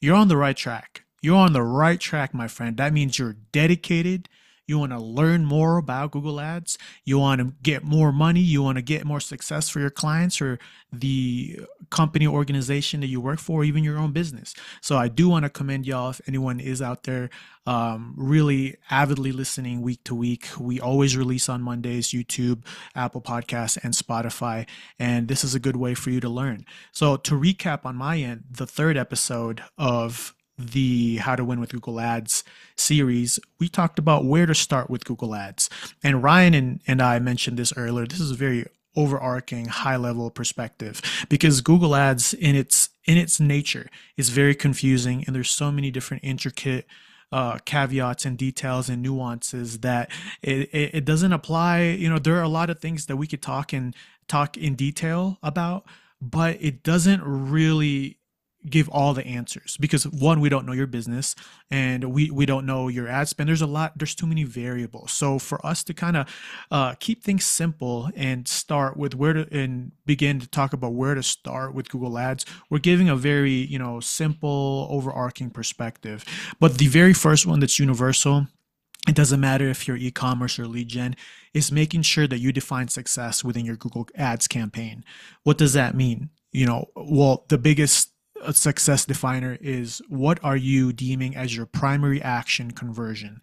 you're 0.00 0.16
on 0.16 0.28
the 0.28 0.36
right 0.36 0.56
track. 0.56 1.04
You're 1.20 1.36
on 1.36 1.52
the 1.52 1.62
right 1.62 2.00
track, 2.00 2.34
my 2.34 2.48
friend. 2.48 2.76
That 2.76 2.92
means 2.92 3.18
you're 3.18 3.36
dedicated 3.52 4.28
you 4.66 4.78
want 4.78 4.92
to 4.92 4.98
learn 4.98 5.44
more 5.44 5.76
about 5.76 6.12
Google 6.12 6.40
Ads, 6.40 6.78
you 7.04 7.18
want 7.18 7.40
to 7.40 7.52
get 7.62 7.82
more 7.82 8.12
money, 8.12 8.40
you 8.40 8.62
want 8.62 8.76
to 8.76 8.82
get 8.82 9.04
more 9.04 9.20
success 9.20 9.68
for 9.68 9.80
your 9.80 9.90
clients 9.90 10.40
or 10.40 10.58
the 10.92 11.60
company 11.90 12.26
organization 12.26 13.00
that 13.00 13.06
you 13.06 13.20
work 13.20 13.38
for, 13.38 13.64
even 13.64 13.82
your 13.82 13.98
own 13.98 14.12
business. 14.12 14.54
So 14.80 14.96
I 14.96 15.08
do 15.08 15.28
want 15.28 15.44
to 15.44 15.50
commend 15.50 15.86
y'all 15.86 16.10
if 16.10 16.20
anyone 16.26 16.60
is 16.60 16.82
out 16.82 17.04
there 17.04 17.30
um, 17.66 18.14
really 18.16 18.76
avidly 18.90 19.32
listening 19.32 19.82
week 19.82 20.02
to 20.04 20.14
week. 20.14 20.48
We 20.58 20.80
always 20.80 21.16
release 21.16 21.48
on 21.48 21.62
Mondays, 21.62 22.08
YouTube, 22.08 22.64
Apple 22.94 23.20
Podcasts, 23.20 23.78
and 23.82 23.94
Spotify. 23.94 24.66
And 24.98 25.28
this 25.28 25.44
is 25.44 25.54
a 25.54 25.60
good 25.60 25.76
way 25.76 25.94
for 25.94 26.10
you 26.10 26.20
to 26.20 26.28
learn. 26.28 26.64
So 26.90 27.16
to 27.16 27.34
recap 27.34 27.84
on 27.84 27.96
my 27.96 28.18
end, 28.18 28.44
the 28.50 28.66
third 28.66 28.96
episode 28.96 29.62
of 29.78 30.34
the 30.70 31.16
How 31.16 31.36
to 31.36 31.44
Win 31.44 31.60
with 31.60 31.72
Google 31.72 32.00
Ads 32.00 32.44
series, 32.76 33.38
we 33.58 33.68
talked 33.68 33.98
about 33.98 34.24
where 34.24 34.46
to 34.46 34.54
start 34.54 34.88
with 34.88 35.04
Google 35.04 35.34
Ads. 35.34 35.68
And 36.02 36.22
Ryan 36.22 36.54
and, 36.54 36.80
and 36.86 37.02
I 37.02 37.18
mentioned 37.18 37.58
this 37.58 37.72
earlier. 37.76 38.06
This 38.06 38.20
is 38.20 38.30
a 38.30 38.36
very 38.36 38.66
overarching 38.94 39.66
high 39.66 39.96
level 39.96 40.30
perspective 40.30 41.00
because 41.28 41.60
Google 41.62 41.96
Ads 41.96 42.34
in 42.34 42.54
its 42.54 42.90
in 43.04 43.16
its 43.16 43.40
nature 43.40 43.88
is 44.16 44.28
very 44.28 44.54
confusing 44.54 45.24
and 45.26 45.34
there's 45.34 45.50
so 45.50 45.72
many 45.72 45.90
different 45.90 46.22
intricate 46.22 46.86
uh, 47.32 47.58
caveats 47.64 48.26
and 48.26 48.36
details 48.36 48.90
and 48.90 49.02
nuances 49.02 49.78
that 49.78 50.10
it, 50.42 50.68
it, 50.72 50.94
it 50.96 51.04
doesn't 51.04 51.32
apply. 51.32 51.82
You 51.82 52.10
know, 52.10 52.18
there 52.18 52.36
are 52.36 52.42
a 52.42 52.48
lot 52.48 52.68
of 52.68 52.78
things 52.78 53.06
that 53.06 53.16
we 53.16 53.26
could 53.26 53.40
talk 53.42 53.72
and 53.72 53.96
talk 54.28 54.58
in 54.58 54.74
detail 54.74 55.38
about, 55.42 55.86
but 56.20 56.58
it 56.60 56.82
doesn't 56.82 57.22
really 57.24 58.18
give 58.68 58.88
all 58.88 59.14
the 59.14 59.26
answers 59.26 59.76
because 59.78 60.04
one 60.06 60.40
we 60.40 60.48
don't 60.48 60.66
know 60.66 60.72
your 60.72 60.86
business 60.86 61.34
and 61.70 62.12
we 62.12 62.30
we 62.30 62.46
don't 62.46 62.66
know 62.66 62.88
your 62.88 63.08
ad 63.08 63.28
spend. 63.28 63.48
There's 63.48 63.62
a 63.62 63.66
lot 63.66 63.98
there's 63.98 64.14
too 64.14 64.26
many 64.26 64.44
variables. 64.44 65.12
So 65.12 65.38
for 65.38 65.64
us 65.64 65.82
to 65.84 65.94
kind 65.94 66.16
of 66.16 66.26
uh, 66.70 66.94
keep 67.00 67.22
things 67.22 67.44
simple 67.44 68.10
and 68.14 68.46
start 68.46 68.96
with 68.96 69.14
where 69.14 69.32
to 69.32 69.48
and 69.50 69.92
begin 70.06 70.40
to 70.40 70.48
talk 70.48 70.72
about 70.72 70.94
where 70.94 71.14
to 71.14 71.22
start 71.22 71.74
with 71.74 71.88
google 71.88 72.18
ads 72.18 72.44
we're 72.70 72.78
giving 72.78 73.08
a 73.08 73.16
very 73.16 73.52
you 73.52 73.78
know 73.78 74.00
simple 74.00 74.86
overarching 74.90 75.50
perspective. 75.50 76.24
But 76.60 76.78
the 76.78 76.88
very 76.88 77.12
first 77.12 77.46
one 77.46 77.60
that's 77.60 77.78
universal 77.78 78.46
it 79.08 79.16
doesn't 79.16 79.40
matter 79.40 79.68
if 79.68 79.88
you're 79.88 79.96
e-commerce 79.96 80.58
or 80.60 80.68
lead 80.68 80.88
gen 80.88 81.16
is 81.52 81.72
making 81.72 82.02
sure 82.02 82.28
that 82.28 82.38
you 82.38 82.52
define 82.52 82.86
success 82.86 83.42
within 83.42 83.64
your 83.64 83.74
google 83.76 84.06
ads 84.14 84.46
campaign. 84.46 85.04
What 85.42 85.58
does 85.58 85.72
that 85.72 85.96
mean? 85.96 86.30
You 86.52 86.66
know 86.66 86.86
well 86.94 87.44
the 87.48 87.58
biggest 87.58 88.11
a 88.42 88.52
success 88.52 89.04
definer 89.04 89.58
is 89.60 90.02
what 90.08 90.42
are 90.44 90.56
you 90.56 90.92
deeming 90.92 91.36
as 91.36 91.56
your 91.56 91.66
primary 91.66 92.20
action 92.22 92.70
conversion? 92.70 93.40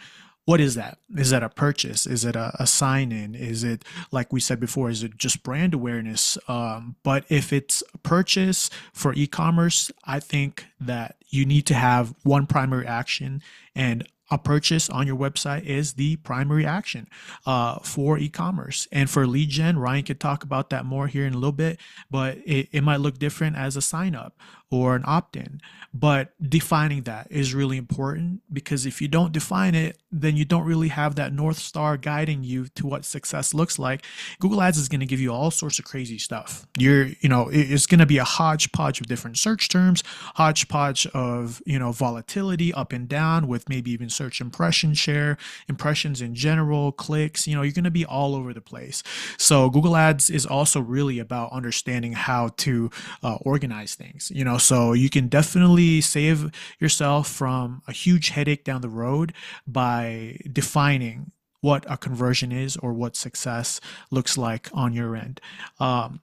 what 0.50 0.60
is 0.60 0.74
that? 0.74 0.98
Is 1.16 1.30
that 1.30 1.44
a 1.44 1.50
purchase? 1.50 2.08
Is 2.08 2.26
it 2.26 2.36
a, 2.36 2.52
a 2.60 2.66
sign 2.66 3.12
in? 3.12 3.36
Is 3.36 3.64
it, 3.64 3.86
like 4.12 4.34
we 4.34 4.40
said 4.40 4.60
before, 4.60 4.90
is 4.90 5.04
it 5.04 5.16
just 5.16 5.44
brand 5.44 5.76
awareness? 5.76 6.40
Um, 6.48 6.96
but 7.04 7.24
if 7.30 7.54
it's 7.54 7.84
a 7.94 8.00
purchase 8.00 8.72
for 8.92 9.14
e 9.14 9.28
commerce, 9.28 9.92
I 10.06 10.20
think 10.20 10.66
that 10.80 11.18
you 11.28 11.46
need 11.46 11.68
to 11.68 11.76
have 11.76 12.16
one 12.24 12.48
primary 12.48 12.88
action 12.88 13.44
and 13.76 14.08
a 14.32 14.40
purchase 14.40 14.90
on 14.90 15.06
your 15.06 15.16
website 15.16 15.64
is 15.66 15.94
the 15.94 16.16
primary 16.18 16.66
action 16.66 17.08
uh, 17.46 17.80
for 17.80 18.18
e-commerce 18.18 18.88
and 18.92 19.10
for 19.10 19.26
lead 19.26 19.50
gen 19.50 19.80
ryan 19.80 20.04
could 20.04 20.20
talk 20.20 20.44
about 20.44 20.70
that 20.70 20.86
more 20.86 21.08
here 21.08 21.26
in 21.26 21.34
a 21.34 21.38
little 21.38 21.52
bit 21.52 21.80
but 22.12 22.38
it, 22.46 22.70
it 22.72 22.84
might 22.84 23.00
look 23.00 23.18
different 23.18 23.56
as 23.56 23.76
a 23.76 23.82
sign 23.82 24.14
up 24.14 24.38
or 24.72 24.96
an 24.96 25.04
opt-in. 25.06 25.62
But 25.94 26.34
defining 26.42 27.04
that 27.04 27.28
is 27.32 27.54
really 27.54 27.78
important 27.78 28.42
because 28.52 28.86
if 28.86 29.02
you 29.02 29.08
don't 29.08 29.32
define 29.32 29.76
it 29.76 30.00
then 30.12 30.36
you 30.36 30.46
don't 30.46 30.66
really 30.66 30.88
have 30.88 31.16
that 31.16 31.34
north 31.34 31.58
star 31.58 31.96
guiding 31.96 32.44
you 32.44 32.68
to 32.70 32.88
what 32.88 33.06
success 33.06 33.54
looks 33.54 33.78
like. 33.78 34.04
Google 34.40 34.62
ads 34.62 34.78
is 34.78 34.90
going 34.90 35.00
to 35.02 35.06
give 35.06 35.20
you 35.20 35.32
all 35.32 35.52
sorts 35.52 35.78
of 35.78 35.86
crazy 35.86 36.18
stuff. 36.18 36.66
You're 36.78 37.10
you 37.20 37.30
know 37.30 37.50
it's 37.52 37.86
going 37.86 38.00
to 38.00 38.06
be 38.06 38.18
a 38.18 38.24
hodgepodge 38.24 39.00
of 39.02 39.08
different 39.08 39.38
search 39.38 39.70
terms 39.70 40.04
hodgepodge 40.36 41.06
of 41.08 41.62
you 41.66 41.78
know 41.78 41.92
volatility 41.92 42.74
up 42.74 42.92
and 42.92 43.08
down 43.08 43.48
with 43.48 43.70
maybe 43.70 43.92
even 43.92 44.10
search 44.10 44.42
impression 44.42 44.94
share 44.94 45.38
impressions 45.68 46.22
in 46.22 46.34
general 46.34 46.92
clicks 46.92 47.48
you 47.48 47.56
know 47.56 47.62
you're 47.62 47.74
going 47.74 47.84
to 47.84 47.92
be 47.92 48.06
all 48.06 48.36
over 48.36 48.54
the 48.54 48.62
place. 48.62 49.04
So 49.38 49.70
google 49.70 49.96
ads 49.96 50.30
is 50.30 50.46
also 50.46 50.80
really 50.80 51.20
about 51.20 51.52
understanding 51.52 52.14
how 52.14 52.50
to 52.58 52.90
uh, 53.22 53.38
organize 53.42 53.94
things. 53.94 54.32
You 54.34 54.44
know 54.44 54.58
so 54.60 54.94
you 54.94 55.10
can 55.10 55.28
definitely 55.28 56.02
save 56.02 56.52
yourself 56.80 57.28
from 57.28 57.82
a 57.88 57.92
huge 57.92 58.30
headache 58.30 58.64
down 58.64 58.82
the 58.82 58.90
road 58.90 59.34
by 59.66 60.40
defining 60.52 61.32
what 61.62 61.86
a 61.90 61.98
conversion 61.98 62.52
is 62.52 62.78
or 62.78 62.94
what 62.94 63.16
success 63.16 63.82
looks 64.12 64.38
like 64.38 64.70
on 64.74 64.94
your 64.94 65.16
end. 65.16 65.42
Um, 65.80 66.22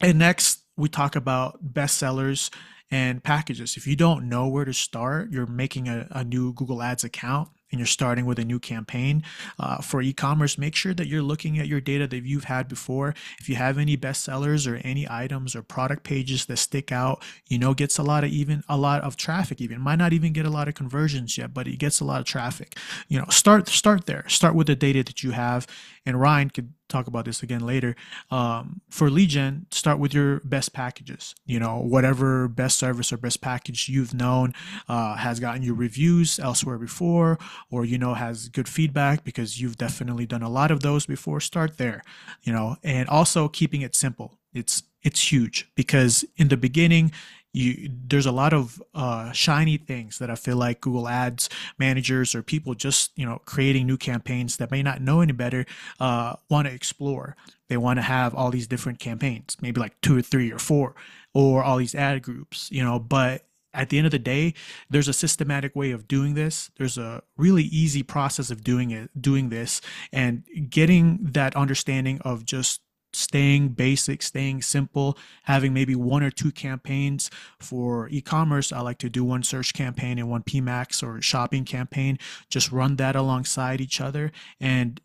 and 0.00 0.18
next, 0.18 0.60
we 0.76 0.88
talk 0.88 1.16
about 1.16 1.72
bestsellers 1.72 2.50
and 2.90 3.22
packages. 3.22 3.76
If 3.76 3.86
you 3.86 3.96
don't 3.96 4.28
know 4.28 4.46
where 4.46 4.64
to 4.64 4.72
start, 4.72 5.30
you're 5.32 5.46
making 5.46 5.88
a, 5.88 6.06
a 6.10 6.24
new 6.24 6.52
Google 6.52 6.82
Ads 6.82 7.04
account 7.04 7.48
and 7.70 7.78
you're 7.78 7.86
starting 7.86 8.26
with 8.26 8.38
a 8.38 8.44
new 8.44 8.58
campaign 8.58 9.22
uh, 9.58 9.78
for 9.78 10.00
e-commerce 10.02 10.58
make 10.58 10.74
sure 10.74 10.94
that 10.94 11.06
you're 11.06 11.22
looking 11.22 11.58
at 11.58 11.66
your 11.66 11.80
data 11.80 12.06
that 12.06 12.24
you've 12.24 12.44
had 12.44 12.68
before. 12.68 13.14
If 13.40 13.48
you 13.48 13.56
have 13.56 13.78
any 13.78 13.96
bestsellers 13.96 14.70
or 14.70 14.76
any 14.76 15.06
items 15.08 15.54
or 15.54 15.62
product 15.62 16.02
pages 16.02 16.46
that 16.46 16.56
stick 16.56 16.92
out 16.92 17.22
you 17.46 17.58
know 17.58 17.74
gets 17.74 17.98
a 17.98 18.02
lot 18.02 18.24
of 18.24 18.30
even 18.30 18.62
a 18.68 18.76
lot 18.76 19.02
of 19.02 19.16
traffic 19.16 19.60
even. 19.60 19.80
Might 19.80 19.96
not 19.96 20.12
even 20.12 20.32
get 20.32 20.46
a 20.46 20.50
lot 20.50 20.68
of 20.68 20.74
conversions 20.74 21.36
yet 21.38 21.54
but 21.54 21.66
it 21.66 21.78
gets 21.78 22.00
a 22.00 22.04
lot 22.04 22.20
of 22.20 22.26
traffic. 22.26 22.76
You 23.08 23.18
know 23.18 23.26
start 23.30 23.68
start 23.68 24.06
there. 24.06 24.28
Start 24.28 24.54
with 24.54 24.66
the 24.66 24.76
data 24.76 25.02
that 25.04 25.22
you 25.22 25.32
have. 25.32 25.66
And 26.06 26.20
ryan 26.20 26.50
could 26.50 26.72
talk 26.88 27.06
about 27.06 27.24
this 27.24 27.42
again 27.42 27.64
later. 27.64 27.94
Um, 28.30 28.80
for 28.88 29.10
gen, 29.10 29.66
start 29.70 29.98
with 29.98 30.14
your 30.14 30.40
best 30.40 30.72
packages. 30.72 31.34
You 31.46 31.60
know, 31.60 31.78
whatever 31.78 32.48
best 32.48 32.78
service 32.78 33.12
or 33.12 33.16
best 33.16 33.40
package 33.40 33.88
you've 33.88 34.14
known 34.14 34.54
uh, 34.88 35.16
has 35.16 35.40
gotten 35.40 35.62
you 35.62 35.74
reviews 35.74 36.38
elsewhere 36.38 36.78
before, 36.78 37.38
or 37.70 37.84
you 37.84 37.98
know 37.98 38.14
has 38.14 38.48
good 38.48 38.68
feedback 38.68 39.24
because 39.24 39.60
you've 39.60 39.78
definitely 39.78 40.26
done 40.26 40.42
a 40.42 40.50
lot 40.50 40.70
of 40.70 40.80
those 40.80 41.06
before. 41.06 41.40
Start 41.40 41.78
there. 41.78 42.02
You 42.42 42.52
know, 42.52 42.76
and 42.82 43.08
also 43.08 43.48
keeping 43.48 43.82
it 43.82 43.94
simple. 43.94 44.38
It's 44.52 44.82
it's 45.02 45.32
huge 45.32 45.70
because 45.74 46.24
in 46.36 46.48
the 46.48 46.56
beginning 46.56 47.12
you 47.52 47.90
there's 48.06 48.26
a 48.26 48.32
lot 48.32 48.52
of 48.52 48.82
uh, 48.94 49.32
shiny 49.32 49.76
things 49.76 50.18
that 50.18 50.30
I 50.30 50.34
feel 50.34 50.56
like 50.56 50.80
Google 50.80 51.08
Ads 51.08 51.48
managers 51.78 52.34
or 52.34 52.42
people 52.42 52.74
just 52.74 53.16
you 53.16 53.26
know 53.26 53.40
creating 53.44 53.86
new 53.86 53.96
campaigns 53.96 54.56
that 54.58 54.70
may 54.70 54.82
not 54.82 55.00
know 55.00 55.20
any 55.20 55.32
better 55.32 55.66
uh, 56.00 56.36
want 56.50 56.68
to 56.68 56.74
explore. 56.74 57.36
They 57.68 57.76
want 57.76 57.98
to 57.98 58.02
have 58.02 58.34
all 58.34 58.50
these 58.50 58.66
different 58.66 58.98
campaigns, 58.98 59.56
maybe 59.60 59.80
like 59.80 60.00
two 60.00 60.16
or 60.16 60.22
three 60.22 60.50
or 60.52 60.58
four, 60.58 60.94
or 61.34 61.62
all 61.62 61.78
these 61.78 61.94
ad 61.94 62.22
groups, 62.22 62.70
you 62.70 62.82
know. 62.82 62.98
But 62.98 63.44
at 63.74 63.90
the 63.90 63.98
end 63.98 64.06
of 64.06 64.10
the 64.10 64.18
day, 64.18 64.54
there's 64.88 65.08
a 65.08 65.12
systematic 65.12 65.76
way 65.76 65.90
of 65.90 66.08
doing 66.08 66.34
this. 66.34 66.70
There's 66.78 66.98
a 66.98 67.22
really 67.36 67.64
easy 67.64 68.02
process 68.02 68.50
of 68.50 68.64
doing 68.64 68.90
it, 68.90 69.10
doing 69.20 69.50
this, 69.50 69.80
and 70.12 70.44
getting 70.70 71.18
that 71.20 71.54
understanding 71.54 72.20
of 72.22 72.44
just 72.44 72.80
staying 73.12 73.70
basic, 73.70 74.22
staying 74.22 74.62
simple, 74.62 75.18
having 75.44 75.72
maybe 75.72 75.94
one 75.94 76.22
or 76.22 76.30
two 76.30 76.52
campaigns 76.52 77.30
for 77.58 78.08
e-commerce. 78.10 78.72
I 78.72 78.80
like 78.80 78.98
to 78.98 79.08
do 79.08 79.24
one 79.24 79.42
search 79.42 79.72
campaign 79.74 80.18
and 80.18 80.30
one 80.30 80.42
PMAX 80.42 81.02
or 81.02 81.20
shopping 81.22 81.64
campaign. 81.64 82.18
Just 82.50 82.70
run 82.72 82.96
that 82.96 83.16
alongside 83.16 83.80
each 83.80 84.00
other 84.00 84.32
and 84.60 85.00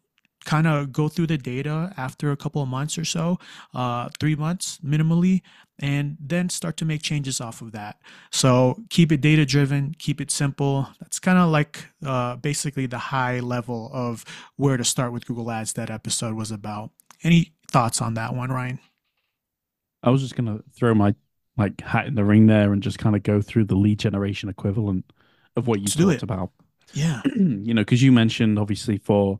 kind 0.45 0.67
of 0.67 0.91
go 0.91 1.07
through 1.07 1.27
the 1.27 1.37
data 1.37 1.93
after 1.97 2.31
a 2.31 2.37
couple 2.37 2.61
of 2.61 2.67
months 2.67 2.97
or 2.97 3.05
so, 3.05 3.39
uh, 3.73 4.09
three 4.19 4.35
months 4.35 4.77
minimally, 4.83 5.41
and 5.79 6.17
then 6.19 6.49
start 6.49 6.77
to 6.77 6.85
make 6.85 7.01
changes 7.01 7.41
off 7.41 7.61
of 7.61 7.71
that. 7.71 7.99
So 8.31 8.83
keep 8.89 9.11
it 9.11 9.21
data 9.21 9.45
driven, 9.45 9.95
keep 9.97 10.21
it 10.21 10.31
simple. 10.31 10.89
That's 10.99 11.19
kind 11.19 11.37
of 11.37 11.49
like 11.49 11.85
uh, 12.05 12.35
basically 12.35 12.85
the 12.85 12.97
high 12.97 13.39
level 13.39 13.89
of 13.93 14.25
where 14.55 14.77
to 14.77 14.83
start 14.83 15.13
with 15.13 15.25
Google 15.25 15.49
Ads 15.49 15.73
that 15.73 15.89
episode 15.89 16.35
was 16.35 16.51
about. 16.51 16.91
Any 17.23 17.53
thoughts 17.73 18.01
on 18.01 18.13
that 18.13 18.35
one, 18.35 18.51
Ryan? 18.51 18.79
I 20.01 20.09
was 20.09 20.21
just 20.21 20.35
gonna 20.35 20.59
throw 20.73 20.93
my 20.93 21.15
like 21.57 21.81
hat 21.81 22.07
in 22.07 22.15
the 22.15 22.23
ring 22.23 22.47
there 22.47 22.71
and 22.71 22.81
just 22.81 22.99
kind 22.99 23.15
of 23.15 23.23
go 23.23 23.41
through 23.41 23.65
the 23.65 23.75
lead 23.75 23.99
generation 23.99 24.49
equivalent 24.49 25.11
of 25.55 25.67
what 25.67 25.79
you 25.79 25.85
Let's 25.85 25.95
talked 25.95 26.23
about. 26.23 26.51
Yeah, 26.93 27.21
you 27.35 27.73
know, 27.73 27.81
because 27.81 28.01
you 28.01 28.11
mentioned 28.11 28.57
obviously 28.59 28.97
for 28.97 29.39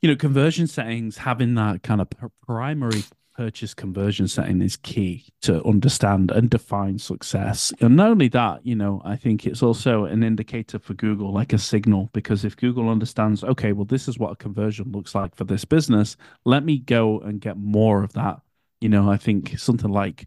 you 0.00 0.08
know 0.08 0.16
conversion 0.16 0.66
settings 0.66 1.18
having 1.18 1.54
that 1.54 1.82
kind 1.82 2.00
of 2.00 2.08
primary 2.46 3.02
purchase 3.36 3.74
conversion 3.74 4.26
setting 4.26 4.62
is 4.62 4.76
key 4.76 5.26
to 5.42 5.62
understand 5.64 6.30
and 6.30 6.48
define 6.48 6.98
success. 6.98 7.72
And 7.80 7.96
not 7.96 8.10
only 8.10 8.28
that, 8.28 8.64
you 8.64 8.74
know, 8.74 9.02
I 9.04 9.16
think 9.16 9.46
it's 9.46 9.62
also 9.62 10.04
an 10.04 10.22
indicator 10.22 10.78
for 10.78 10.94
Google, 10.94 11.32
like 11.32 11.52
a 11.52 11.58
signal, 11.58 12.08
because 12.12 12.44
if 12.44 12.56
Google 12.56 12.88
understands, 12.88 13.44
okay, 13.44 13.72
well, 13.72 13.84
this 13.84 14.08
is 14.08 14.18
what 14.18 14.32
a 14.32 14.36
conversion 14.36 14.90
looks 14.90 15.14
like 15.14 15.34
for 15.34 15.44
this 15.44 15.64
business, 15.64 16.16
let 16.44 16.64
me 16.64 16.78
go 16.78 17.20
and 17.20 17.40
get 17.40 17.58
more 17.58 18.02
of 18.02 18.14
that. 18.14 18.40
You 18.80 18.88
know, 18.88 19.10
I 19.10 19.18
think 19.18 19.58
something 19.58 19.90
like 19.90 20.26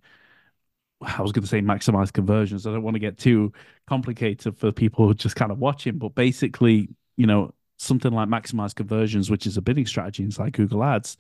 I 1.01 1.21
was 1.21 1.31
going 1.31 1.43
to 1.43 1.49
say 1.49 1.61
maximize 1.61 2.13
conversions. 2.13 2.67
I 2.67 2.71
don't 2.71 2.83
want 2.83 2.95
to 2.95 2.99
get 2.99 3.17
too 3.17 3.53
complicated 3.87 4.57
for 4.57 4.71
people 4.71 5.07
who 5.07 5.13
just 5.13 5.35
kind 5.35 5.51
of 5.51 5.57
watching, 5.57 5.97
but 5.97 6.13
basically, 6.13 6.89
you 7.17 7.25
know, 7.25 7.53
something 7.77 8.11
like 8.11 8.27
maximize 8.27 8.75
conversions, 8.75 9.31
which 9.31 9.47
is 9.47 9.57
a 9.57 9.61
bidding 9.61 9.85
strategy 9.85 10.23
inside 10.23 10.53
Google 10.53 10.83
Ads, 10.83 11.17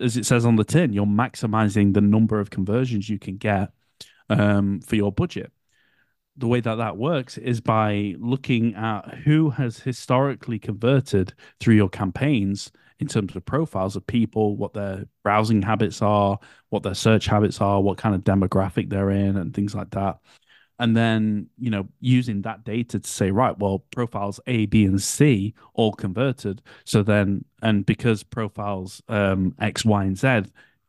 as 0.00 0.16
it 0.16 0.26
says 0.26 0.44
on 0.44 0.56
the 0.56 0.64
tin, 0.64 0.92
you're 0.92 1.06
maximizing 1.06 1.94
the 1.94 2.00
number 2.00 2.40
of 2.40 2.50
conversions 2.50 3.08
you 3.08 3.18
can 3.18 3.36
get 3.36 3.70
um, 4.28 4.80
for 4.80 4.96
your 4.96 5.12
budget. 5.12 5.52
The 6.36 6.46
way 6.46 6.60
that 6.60 6.74
that 6.74 6.98
works 6.98 7.38
is 7.38 7.60
by 7.60 8.14
looking 8.18 8.74
at 8.74 9.14
who 9.24 9.50
has 9.50 9.78
historically 9.78 10.58
converted 10.58 11.32
through 11.60 11.76
your 11.76 11.88
campaigns 11.88 12.70
in 12.98 13.06
terms 13.06 13.34
of 13.36 13.44
profiles 13.44 13.96
of 13.96 14.06
people, 14.06 14.56
what 14.56 14.74
their 14.74 15.04
browsing 15.22 15.62
habits 15.62 16.02
are, 16.02 16.38
what 16.68 16.82
their 16.82 16.94
search 16.94 17.26
habits 17.26 17.60
are, 17.60 17.80
what 17.80 17.98
kind 17.98 18.14
of 18.14 18.22
demographic 18.22 18.90
they're 18.90 19.10
in, 19.10 19.36
and 19.36 19.54
things 19.54 19.74
like 19.74 19.90
that 19.90 20.18
and 20.78 20.96
then 20.96 21.48
you 21.58 21.70
know 21.70 21.88
using 22.00 22.42
that 22.42 22.64
data 22.64 23.00
to 23.00 23.08
say 23.08 23.30
right 23.30 23.58
well 23.58 23.80
profiles 23.94 24.40
a 24.46 24.66
b 24.66 24.84
and 24.84 25.02
c 25.02 25.54
all 25.74 25.92
converted. 25.92 26.62
So 26.84 27.02
then 27.02 27.44
and 27.62 27.84
because 27.86 28.22
profiles 28.22 29.02
um, 29.08 29.54
x 29.60 29.84
y 29.84 30.04
and 30.04 30.18
z 30.18 30.42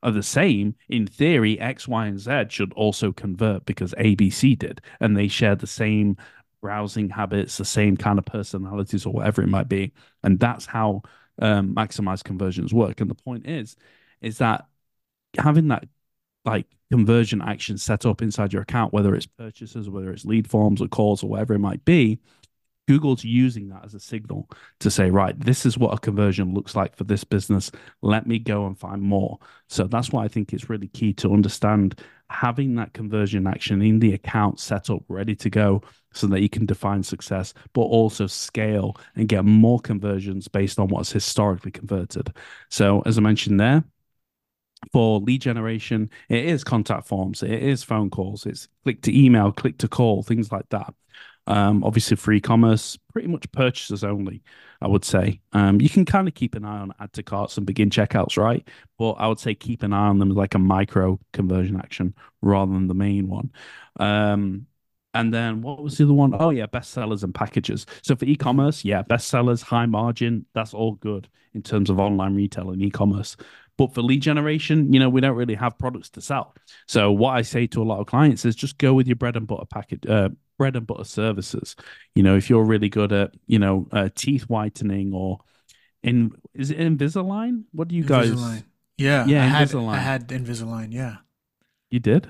are 0.04 0.12
the 0.12 0.24
same 0.24 0.76
in 0.90 1.08
theory 1.08 1.60
x 1.60 1.88
y 1.88 2.08
and 2.08 2.20
z 2.20 2.46
should 2.50 2.74
also 2.74 3.12
convert 3.12 3.66
because 3.66 3.94
a 3.98 4.16
b 4.16 4.30
c 4.30 4.56
did 4.56 4.82
and 5.00 5.18
they 5.18 5.28
share 5.28 5.56
the 5.56 5.68
same 5.68 6.18
browsing 6.62 7.10
habits 7.10 7.58
the 7.58 7.66
same 7.66 7.96
kind 7.96 8.20
of 8.20 8.26
personalities 8.26 9.06
or 9.06 9.14
whatever 9.14 9.42
it 9.42 9.48
might 9.48 9.70
be 9.70 9.94
and 10.24 10.40
that's 10.40 10.66
how 10.66 11.02
um, 11.40 11.74
maximized 11.76 12.24
conversions 12.24 12.74
work 12.74 13.00
and 13.00 13.10
the 13.10 13.16
point 13.16 13.48
is 13.48 13.76
is 14.22 14.40
that 14.40 14.66
having 15.38 15.68
that 15.68 15.88
like 16.46 16.68
conversion 16.92 17.42
action 17.42 17.78
set 17.78 18.06
up 18.06 18.22
inside 18.22 18.54
your 18.54 18.62
account, 18.62 18.94
whether 18.94 19.14
it's 19.16 19.26
purchases, 19.26 19.90
whether 19.90 20.12
it's 20.12 20.26
lead 20.26 20.50
forms 20.50 20.82
or 20.82 20.88
calls 20.88 21.24
or 21.24 21.30
whatever 21.30 21.54
it 21.54 21.60
might 21.60 21.84
be, 21.86 22.20
Google's 22.88 23.24
using 23.24 23.68
that 23.70 23.84
as 23.84 23.94
a 23.94 24.00
signal 24.00 24.50
to 24.80 24.90
say, 24.90 25.12
right, 25.12 25.38
this 25.40 25.66
is 25.66 25.78
what 25.78 25.94
a 25.94 26.00
conversion 26.00 26.54
looks 26.54 26.76
like 26.76 26.96
for 26.96 27.04
this 27.04 27.24
business. 27.24 27.70
Let 28.02 28.28
me 28.28 28.40
go 28.40 28.66
and 28.66 28.80
find 28.80 29.02
more. 29.02 29.40
So 29.68 29.84
that's 29.86 30.12
why 30.12 30.24
I 30.24 30.30
think 30.30 30.54
it's 30.54 30.70
really 30.70 30.88
key 30.88 31.14
to 31.16 31.34
understand 31.34 32.02
having 32.30 32.76
that 32.76 32.94
conversion 32.94 33.46
action 33.46 33.82
in 33.82 34.00
the 34.00 34.14
account 34.14 34.60
set 34.60 34.90
up, 34.90 35.04
ready 35.10 35.36
to 35.36 35.50
go, 35.50 35.82
so 36.14 36.28
that 36.28 36.42
you 36.42 36.50
can 36.50 36.66
define 36.66 37.04
success, 37.04 37.54
but 37.74 37.82
also 37.82 38.26
scale 38.26 38.96
and 39.16 39.28
get 39.28 39.44
more 39.46 39.80
conversions 39.80 40.48
based 40.48 40.80
on 40.80 40.88
what's 40.88 41.12
historically 41.12 41.72
converted. 41.72 42.34
So, 42.70 43.02
as 43.06 43.18
I 43.18 43.22
mentioned 43.22 43.60
there, 43.60 43.84
for 44.92 45.20
lead 45.20 45.42
generation, 45.42 46.10
it 46.30 46.46
is 46.46 46.64
contact 46.64 47.08
forms, 47.08 47.44
it 47.44 47.64
is 47.64 47.84
phone 47.84 48.10
calls, 48.10 48.46
it's 48.46 48.68
click 48.84 49.02
to 49.04 49.18
email, 49.18 49.52
click 49.52 49.78
to 49.80 49.88
call, 49.88 50.24
things 50.24 50.52
like 50.52 50.70
that. 50.70 50.94
Um, 51.48 51.84
obviously, 51.84 52.18
for 52.18 52.34
e-commerce, 52.34 52.98
pretty 53.14 53.30
much 53.30 53.50
purchases 53.54 54.04
only. 54.04 54.44
I 54.82 54.88
would 54.88 55.06
say 55.06 55.40
um, 55.54 55.82
you 55.82 55.90
can 55.90 56.06
kind 56.06 56.28
of 56.28 56.34
keep 56.36 56.56
an 56.56 56.66
eye 56.66 56.80
on 56.80 56.94
add 57.00 57.14
to 57.14 57.24
carts 57.24 57.58
and 57.58 57.66
begin 57.66 57.90
checkouts, 57.90 58.38
right? 58.38 58.68
But 59.00 59.14
I 59.14 59.28
would 59.28 59.40
say 59.40 59.56
keep 59.56 59.82
an 59.82 59.94
eye 59.94 60.08
on 60.08 60.20
them 60.20 60.30
like 60.30 60.56
a 60.56 60.60
micro 60.60 61.20
conversion 61.34 61.78
action 61.78 62.14
rather 62.42 62.74
than 62.74 62.88
the 62.88 62.94
main 62.94 63.28
one. 63.28 63.52
Um, 64.00 64.68
and 65.14 65.34
then 65.34 65.62
what 65.62 65.82
was 65.82 65.98
the 65.98 66.04
other 66.04 66.14
one? 66.14 66.36
Oh 66.38 66.52
yeah, 66.52 66.68
bestsellers 66.68 67.24
and 67.24 67.34
packages. 67.34 67.86
So 68.04 68.16
for 68.16 68.26
e-commerce, 68.26 68.86
yeah, 68.86 69.02
bestsellers, 69.02 69.64
high 69.64 69.88
margin, 69.88 70.46
that's 70.54 70.74
all 70.74 70.94
good 70.96 71.28
in 71.54 71.64
terms 71.64 71.90
of 71.90 72.00
online 72.00 72.36
retail 72.36 72.70
and 72.70 72.82
e-commerce. 72.84 73.36
But 73.78 73.94
for 73.94 74.02
lead 74.02 74.22
generation, 74.22 74.92
you 74.92 75.00
know, 75.00 75.10
we 75.10 75.22
don't 75.22 75.36
really 75.36 75.56
have 75.56 75.78
products 75.78 76.10
to 76.12 76.22
sell. 76.22 76.56
So 76.88 77.12
what 77.12 77.36
I 77.36 77.44
say 77.44 77.68
to 77.68 77.82
a 77.82 77.86
lot 77.86 78.00
of 78.00 78.08
clients 78.08 78.44
is 78.44 78.56
just 78.56 78.78
go 78.78 78.94
with 78.94 79.08
your 79.08 79.16
bread 79.16 79.36
and 79.36 79.46
butter 79.46 79.66
package, 79.66 80.06
uh, 80.08 80.30
bread 80.58 80.76
and 80.76 80.88
butter 80.88 81.04
services. 81.04 81.76
You 82.16 82.24
know, 82.24 82.36
if 82.36 82.50
you're 82.50 82.64
really 82.64 82.90
good 82.90 83.14
at, 83.14 83.36
you 83.46 83.60
know, 83.60 83.88
uh, 83.92 84.10
teeth 84.16 84.44
whitening 84.44 85.14
or 85.14 85.40
in 86.04 86.32
is 86.54 86.72
it 86.72 86.80
Invisalign? 86.80 87.66
What 87.72 87.88
do 87.88 87.96
you 87.96 88.04
Invisalign. 88.04 88.36
guys? 88.36 88.64
Yeah, 88.98 89.26
Yeah, 89.28 89.44
I 89.44 89.48
had, 89.48 89.68
Invisalign. 89.68 89.94
I 89.94 89.98
had 89.98 90.28
Invisalign. 90.30 90.92
Yeah. 90.92 91.18
You 91.92 92.00
did? 92.00 92.28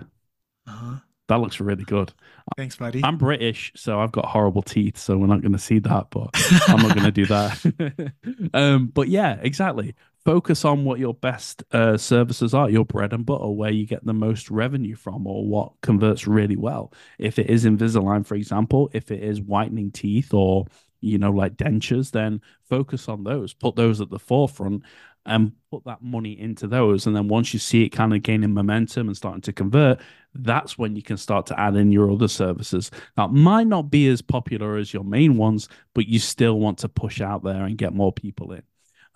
Uh-huh. 0.68 0.98
That 1.28 1.42
looks 1.42 1.60
really 1.60 1.84
good. 1.84 2.14
Thanks, 2.56 2.78
buddy. 2.78 3.02
I'm 3.04 3.18
British, 3.18 3.74
so 3.76 4.00
I've 4.00 4.14
got 4.14 4.26
horrible 4.26 4.62
teeth, 4.62 4.98
so 4.98 5.18
we're 5.18 5.28
not 5.28 5.42
going 5.42 5.52
to 5.52 5.60
see 5.60 5.80
that, 5.80 6.08
but 6.10 6.30
I'm 6.68 6.82
not 6.82 6.96
going 6.96 7.06
to 7.06 7.12
do 7.12 7.26
that. 7.26 8.14
um, 8.54 8.88
but 8.88 9.10
yeah, 9.10 9.38
exactly. 9.42 9.96
Focus 10.28 10.66
on 10.66 10.84
what 10.84 11.00
your 11.00 11.14
best 11.14 11.64
uh, 11.72 11.96
services 11.96 12.54
are, 12.54 12.70
your 12.70 12.84
bread 12.84 13.14
and 13.14 13.26
butter, 13.26 13.48
where 13.48 13.72
you 13.72 13.86
get 13.86 14.06
the 14.06 14.12
most 14.12 14.52
revenue 14.52 14.94
from, 14.94 15.26
or 15.26 15.48
what 15.48 15.72
converts 15.82 16.28
really 16.28 16.58
well. 16.58 16.92
If 17.18 17.40
it 17.40 17.50
is 17.50 17.64
Invisalign, 17.64 18.26
for 18.26 18.36
example, 18.36 18.90
if 18.92 19.10
it 19.10 19.24
is 19.24 19.40
whitening 19.40 19.90
teeth 19.90 20.34
or 20.34 20.66
you 21.00 21.18
know 21.18 21.32
like 21.32 21.56
dentures, 21.56 22.12
then 22.12 22.42
focus 22.68 23.08
on 23.08 23.24
those. 23.24 23.54
Put 23.54 23.78
those 23.78 24.02
at 24.02 24.10
the 24.10 24.20
forefront 24.20 24.84
and 25.26 25.54
put 25.72 25.86
that 25.86 26.02
money 26.02 26.38
into 26.38 26.68
those. 26.68 27.08
And 27.08 27.16
then 27.16 27.30
once 27.30 27.54
you 27.54 27.60
see 27.60 27.86
it 27.86 27.90
kind 27.92 28.14
of 28.14 28.22
gaining 28.22 28.54
momentum 28.54 29.08
and 29.08 29.16
starting 29.16 29.40
to 29.44 29.54
convert, 29.54 30.02
that's 30.34 30.78
when 30.78 30.98
you 30.98 31.04
can 31.04 31.16
start 31.16 31.46
to 31.46 31.58
add 31.58 31.78
in 31.78 31.94
your 31.94 32.12
other 32.12 32.28
services. 32.28 32.92
That 33.16 33.32
might 33.32 33.68
not 33.68 33.90
be 33.90 34.10
as 34.10 34.22
popular 34.22 34.76
as 34.76 34.94
your 34.94 35.06
main 35.06 35.38
ones, 35.38 35.70
but 35.94 36.06
you 36.06 36.20
still 36.20 36.60
want 36.60 36.80
to 36.80 36.90
push 36.90 37.22
out 37.22 37.46
there 37.46 37.64
and 37.64 37.78
get 37.78 37.94
more 37.94 38.12
people 38.12 38.52
in. 38.52 38.64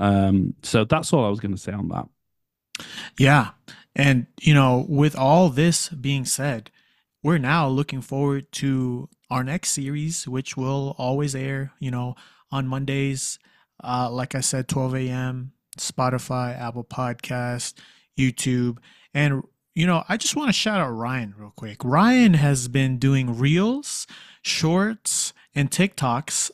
Um, 0.02 0.56
so 0.64 0.84
that's 0.84 1.14
all 1.14 1.26
I 1.26 1.30
was 1.30 1.40
going 1.40 1.54
to 1.54 1.62
say 1.62 1.72
on 1.72 1.90
that. 1.90 2.08
Yeah. 3.20 3.52
And, 3.96 4.26
you 4.42 4.56
know, 4.56 4.84
with 4.90 5.16
all 5.16 5.50
this 5.50 5.90
being 5.90 6.26
said, 6.26 6.72
we're 7.22 7.38
now 7.38 7.68
looking 7.68 8.02
forward 8.02 8.52
to 8.54 9.10
our 9.30 9.44
next 9.44 9.70
series, 9.70 10.28
which 10.28 10.58
will 10.58 10.96
always 10.98 11.36
air, 11.36 11.74
you 11.80 11.92
know, 11.92 12.16
on 12.52 12.68
Mondays. 12.68 13.38
Uh, 13.84 14.10
like 14.10 14.34
I 14.34 14.40
said, 14.40 14.68
12 14.68 14.96
a.m., 14.96 15.52
Spotify, 15.78 16.60
Apple 16.60 16.84
Podcast, 16.84 17.76
YouTube. 18.18 18.80
And, 19.14 19.44
you 19.76 19.86
know, 19.86 20.04
I 20.10 20.18
just 20.18 20.36
want 20.36 20.50
to 20.50 20.54
shout 20.54 20.82
out 20.82 20.90
Ryan 20.90 21.36
real 21.38 21.54
quick. 21.56 21.84
Ryan 21.84 22.34
has 22.34 22.68
been 22.68 22.98
doing 22.98 23.38
reels, 23.38 24.08
shorts, 24.42 25.34
and 25.54 25.70
TikToks, 25.70 26.50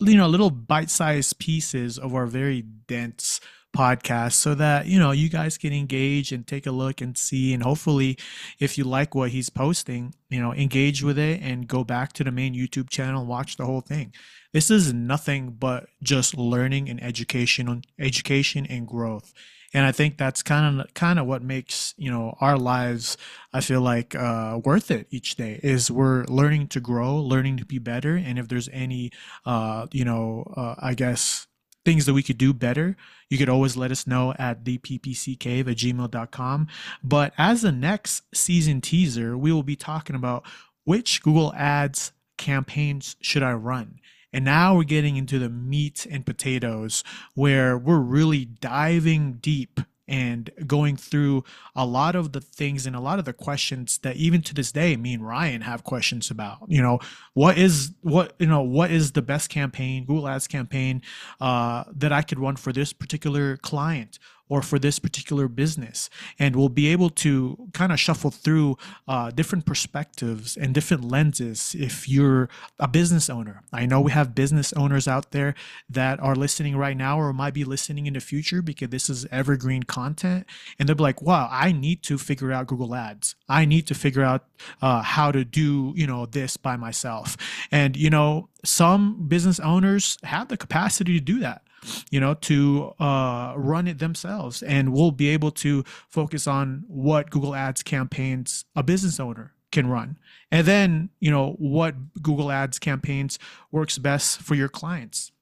you 0.00 0.16
know, 0.16 0.26
little 0.26 0.50
bite 0.50 0.90
sized 0.90 1.38
pieces 1.38 1.98
of 1.98 2.14
our 2.14 2.26
very 2.26 2.62
dense 2.62 3.40
podcast 3.74 4.34
so 4.34 4.54
that 4.54 4.86
you 4.86 5.00
know 5.00 5.10
you 5.10 5.28
guys 5.28 5.58
can 5.58 5.72
engage 5.72 6.30
and 6.30 6.46
take 6.46 6.66
a 6.66 6.70
look 6.70 7.00
and 7.00 7.18
see. 7.18 7.52
And 7.52 7.62
hopefully 7.62 8.16
if 8.60 8.78
you 8.78 8.84
like 8.84 9.14
what 9.14 9.30
he's 9.30 9.50
posting 9.50 10.14
you 10.30 10.40
know 10.40 10.54
engage 10.54 11.02
with 11.02 11.18
it 11.18 11.40
and 11.42 11.66
go 11.66 11.82
back 11.82 12.12
to 12.12 12.24
the 12.24 12.30
main 12.30 12.54
youtube 12.54 12.88
channel 12.88 13.26
watch 13.26 13.56
the 13.56 13.66
whole 13.66 13.80
thing. 13.80 14.14
This 14.52 14.70
is 14.70 14.94
nothing 14.94 15.56
but 15.58 15.86
just 16.02 16.36
learning 16.36 16.88
and 16.88 17.02
education 17.02 17.68
on 17.68 17.82
education 17.98 18.64
and 18.66 18.86
growth 18.86 19.34
and 19.74 19.84
i 19.84 19.92
think 19.92 20.16
that's 20.16 20.42
kind 20.42 20.80
of 20.80 20.94
kind 20.94 21.18
of 21.18 21.26
what 21.26 21.42
makes 21.42 21.92
you 21.98 22.10
know 22.10 22.36
our 22.40 22.56
lives 22.56 23.18
i 23.52 23.60
feel 23.60 23.80
like 23.80 24.14
uh, 24.14 24.58
worth 24.64 24.90
it 24.90 25.06
each 25.10 25.36
day 25.36 25.60
is 25.62 25.90
we're 25.90 26.24
learning 26.24 26.66
to 26.68 26.80
grow 26.80 27.16
learning 27.16 27.56
to 27.58 27.66
be 27.66 27.78
better 27.78 28.16
and 28.16 28.38
if 28.38 28.48
there's 28.48 28.68
any 28.72 29.10
uh, 29.44 29.86
you 29.92 30.04
know 30.04 30.50
uh, 30.56 30.74
i 30.78 30.94
guess 30.94 31.46
things 31.84 32.06
that 32.06 32.14
we 32.14 32.22
could 32.22 32.38
do 32.38 32.52
better, 32.52 32.96
you 33.28 33.38
could 33.38 33.48
always 33.48 33.76
let 33.76 33.90
us 33.90 34.06
know 34.06 34.34
at 34.38 34.64
theppccave 34.64 35.68
at 35.68 35.76
gmail.com. 35.76 36.68
But 37.02 37.32
as 37.36 37.62
the 37.62 37.72
next 37.72 38.22
season 38.34 38.80
teaser, 38.80 39.36
we 39.36 39.52
will 39.52 39.62
be 39.62 39.76
talking 39.76 40.16
about 40.16 40.44
which 40.84 41.22
Google 41.22 41.52
Ads 41.54 42.12
campaigns 42.38 43.16
should 43.20 43.42
I 43.42 43.52
run. 43.52 44.00
And 44.34 44.44
now 44.44 44.74
we're 44.74 44.82
getting 44.82 45.16
into 45.16 45.38
the 45.38 45.48
meat 45.48 46.08
and 46.10 46.26
potatoes 46.26 47.04
where 47.34 47.78
we're 47.78 48.00
really 48.00 48.44
diving 48.44 49.34
deep 49.34 49.78
and 50.08 50.50
going 50.66 50.96
through 50.96 51.44
a 51.74 51.86
lot 51.86 52.14
of 52.14 52.32
the 52.32 52.40
things 52.40 52.84
and 52.84 52.94
a 52.94 53.00
lot 53.00 53.18
of 53.18 53.24
the 53.24 53.32
questions 53.32 53.98
that 53.98 54.16
even 54.16 54.42
to 54.42 54.52
this 54.52 54.72
day 54.72 54.96
me 54.96 55.14
and 55.14 55.26
Ryan 55.26 55.62
have 55.62 55.84
questions 55.84 56.30
about. 56.30 56.58
You 56.66 56.82
know, 56.82 56.98
what 57.32 57.56
is 57.56 57.92
what 58.02 58.34
you 58.40 58.46
know 58.46 58.60
what 58.60 58.90
is 58.90 59.12
the 59.12 59.22
best 59.22 59.50
campaign, 59.50 60.04
Google 60.04 60.28
Ads 60.28 60.48
campaign 60.48 61.00
uh, 61.40 61.84
that 61.94 62.12
I 62.12 62.22
could 62.22 62.40
run 62.40 62.56
for 62.56 62.72
this 62.72 62.92
particular 62.92 63.56
client 63.58 64.18
or 64.48 64.62
for 64.62 64.78
this 64.78 64.98
particular 64.98 65.48
business, 65.48 66.10
and 66.38 66.54
we'll 66.54 66.68
be 66.68 66.88
able 66.88 67.10
to 67.10 67.68
kind 67.72 67.92
of 67.92 67.98
shuffle 67.98 68.30
through 68.30 68.76
uh, 69.08 69.30
different 69.30 69.64
perspectives 69.64 70.56
and 70.56 70.74
different 70.74 71.04
lenses. 71.04 71.74
If 71.78 72.08
you're 72.08 72.48
a 72.78 72.86
business 72.86 73.30
owner, 73.30 73.62
I 73.72 73.86
know 73.86 74.00
we 74.00 74.12
have 74.12 74.34
business 74.34 74.72
owners 74.74 75.08
out 75.08 75.30
there 75.30 75.54
that 75.88 76.20
are 76.20 76.34
listening 76.34 76.76
right 76.76 76.96
now 76.96 77.18
or 77.18 77.32
might 77.32 77.54
be 77.54 77.64
listening 77.64 78.06
in 78.06 78.14
the 78.14 78.20
future 78.20 78.60
because 78.60 78.90
this 78.90 79.08
is 79.08 79.26
evergreen 79.30 79.84
content, 79.84 80.46
and 80.78 80.88
they'll 80.88 80.96
be 80.96 81.02
like, 81.02 81.22
"Wow, 81.22 81.48
I 81.50 81.72
need 81.72 82.02
to 82.04 82.18
figure 82.18 82.52
out 82.52 82.66
Google 82.66 82.94
Ads. 82.94 83.34
I 83.48 83.64
need 83.64 83.86
to 83.86 83.94
figure 83.94 84.22
out 84.22 84.44
uh, 84.82 85.02
how 85.02 85.32
to 85.32 85.44
do 85.44 85.92
you 85.96 86.06
know 86.06 86.26
this 86.26 86.56
by 86.56 86.76
myself." 86.76 87.36
And 87.70 87.96
you 87.96 88.10
know, 88.10 88.48
some 88.64 89.26
business 89.26 89.58
owners 89.60 90.18
have 90.22 90.48
the 90.48 90.56
capacity 90.56 91.14
to 91.14 91.20
do 91.20 91.38
that 91.40 91.62
you 92.10 92.20
know, 92.20 92.34
to 92.34 92.92
uh, 92.98 93.54
run 93.56 93.86
it 93.88 93.98
themselves. 93.98 94.62
And 94.62 94.92
we'll 94.92 95.10
be 95.10 95.28
able 95.28 95.50
to 95.52 95.84
focus 96.08 96.46
on 96.46 96.84
what 96.86 97.30
Google 97.30 97.54
Ads 97.54 97.82
campaigns 97.82 98.64
a 98.74 98.82
business 98.82 99.20
owner 99.20 99.54
can 99.72 99.88
run. 99.88 100.18
And 100.50 100.66
then, 100.66 101.10
you 101.20 101.30
know, 101.30 101.56
what 101.58 102.22
Google 102.22 102.50
Ads 102.50 102.78
campaigns 102.78 103.38
works 103.72 103.98
best 103.98 104.40
for 104.40 104.54
your 104.54 104.68
clients. 104.68 105.32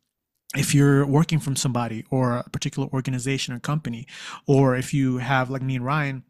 If 0.56 0.74
you're 0.74 1.06
working 1.06 1.38
from 1.38 1.56
somebody 1.56 2.04
or 2.10 2.38
a 2.38 2.50
particular 2.50 2.88
organization 2.92 3.54
or 3.54 3.58
company, 3.58 4.06
or 4.46 4.76
if 4.76 4.92
you 4.92 5.18
have, 5.18 5.48
like 5.50 5.62
me 5.62 5.76
and 5.76 5.84
Ryan, 5.84 6.24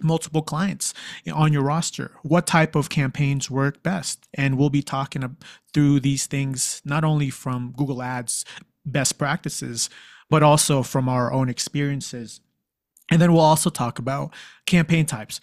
multiple 0.00 0.42
clients 0.42 0.94
on 1.32 1.52
your 1.52 1.62
roster 1.62 2.12
what 2.22 2.46
type 2.46 2.74
of 2.74 2.88
campaigns 2.88 3.50
work 3.50 3.82
best 3.82 4.28
and 4.34 4.58
we'll 4.58 4.70
be 4.70 4.82
talking 4.82 5.36
through 5.72 6.00
these 6.00 6.26
things 6.26 6.82
not 6.84 7.04
only 7.04 7.30
from 7.30 7.72
google 7.76 8.02
ads 8.02 8.44
best 8.84 9.18
practices, 9.18 9.90
but 10.30 10.42
also 10.42 10.82
from 10.82 11.08
our 11.08 11.32
own 11.32 11.48
experiences. 11.48 12.40
And 13.10 13.20
then 13.20 13.32
we'll 13.32 13.42
also 13.42 13.68
talk 13.68 13.98
about 13.98 14.32
campaign 14.64 15.04
types. 15.04 15.40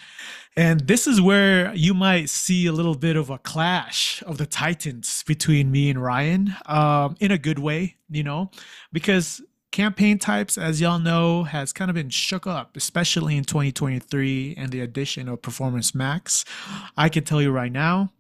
And 0.56 0.82
this 0.82 1.06
is 1.06 1.22
where 1.22 1.74
you 1.76 1.94
might 1.94 2.30
see 2.30 2.66
a 2.66 2.72
little 2.72 2.96
bit 2.96 3.16
of 3.16 3.30
a 3.30 3.38
clash 3.38 4.24
of 4.26 4.38
the 4.38 4.46
titans 4.46 5.24
between 5.28 5.72
me 5.72 5.90
and 5.90 6.02
Ryan 6.02 6.56
um, 6.66 7.16
in 7.20 7.32
a 7.32 7.38
good 7.38 7.60
way, 7.60 7.96
you 8.10 8.24
know, 8.24 8.50
because 8.92 9.42
campaign 9.72 10.18
types, 10.18 10.58
as 10.58 10.82
y'all 10.82 11.00
know, 11.00 11.44
has 11.44 11.72
kind 11.72 11.92
of 11.92 11.96
been 11.96 12.10
shook 12.10 12.48
up, 12.48 12.76
especially 12.76 13.38
in 13.38 13.44
2023 13.44 14.56
and 14.58 14.72
the 14.72 14.82
addition 14.82 15.30
of 15.30 15.42
Performance 15.42 15.94
Max. 15.94 16.44
I 16.98 17.10
can 17.10 17.24
tell 17.24 17.42
you 17.42 17.52
right 17.52 17.72
now, 17.72 18.12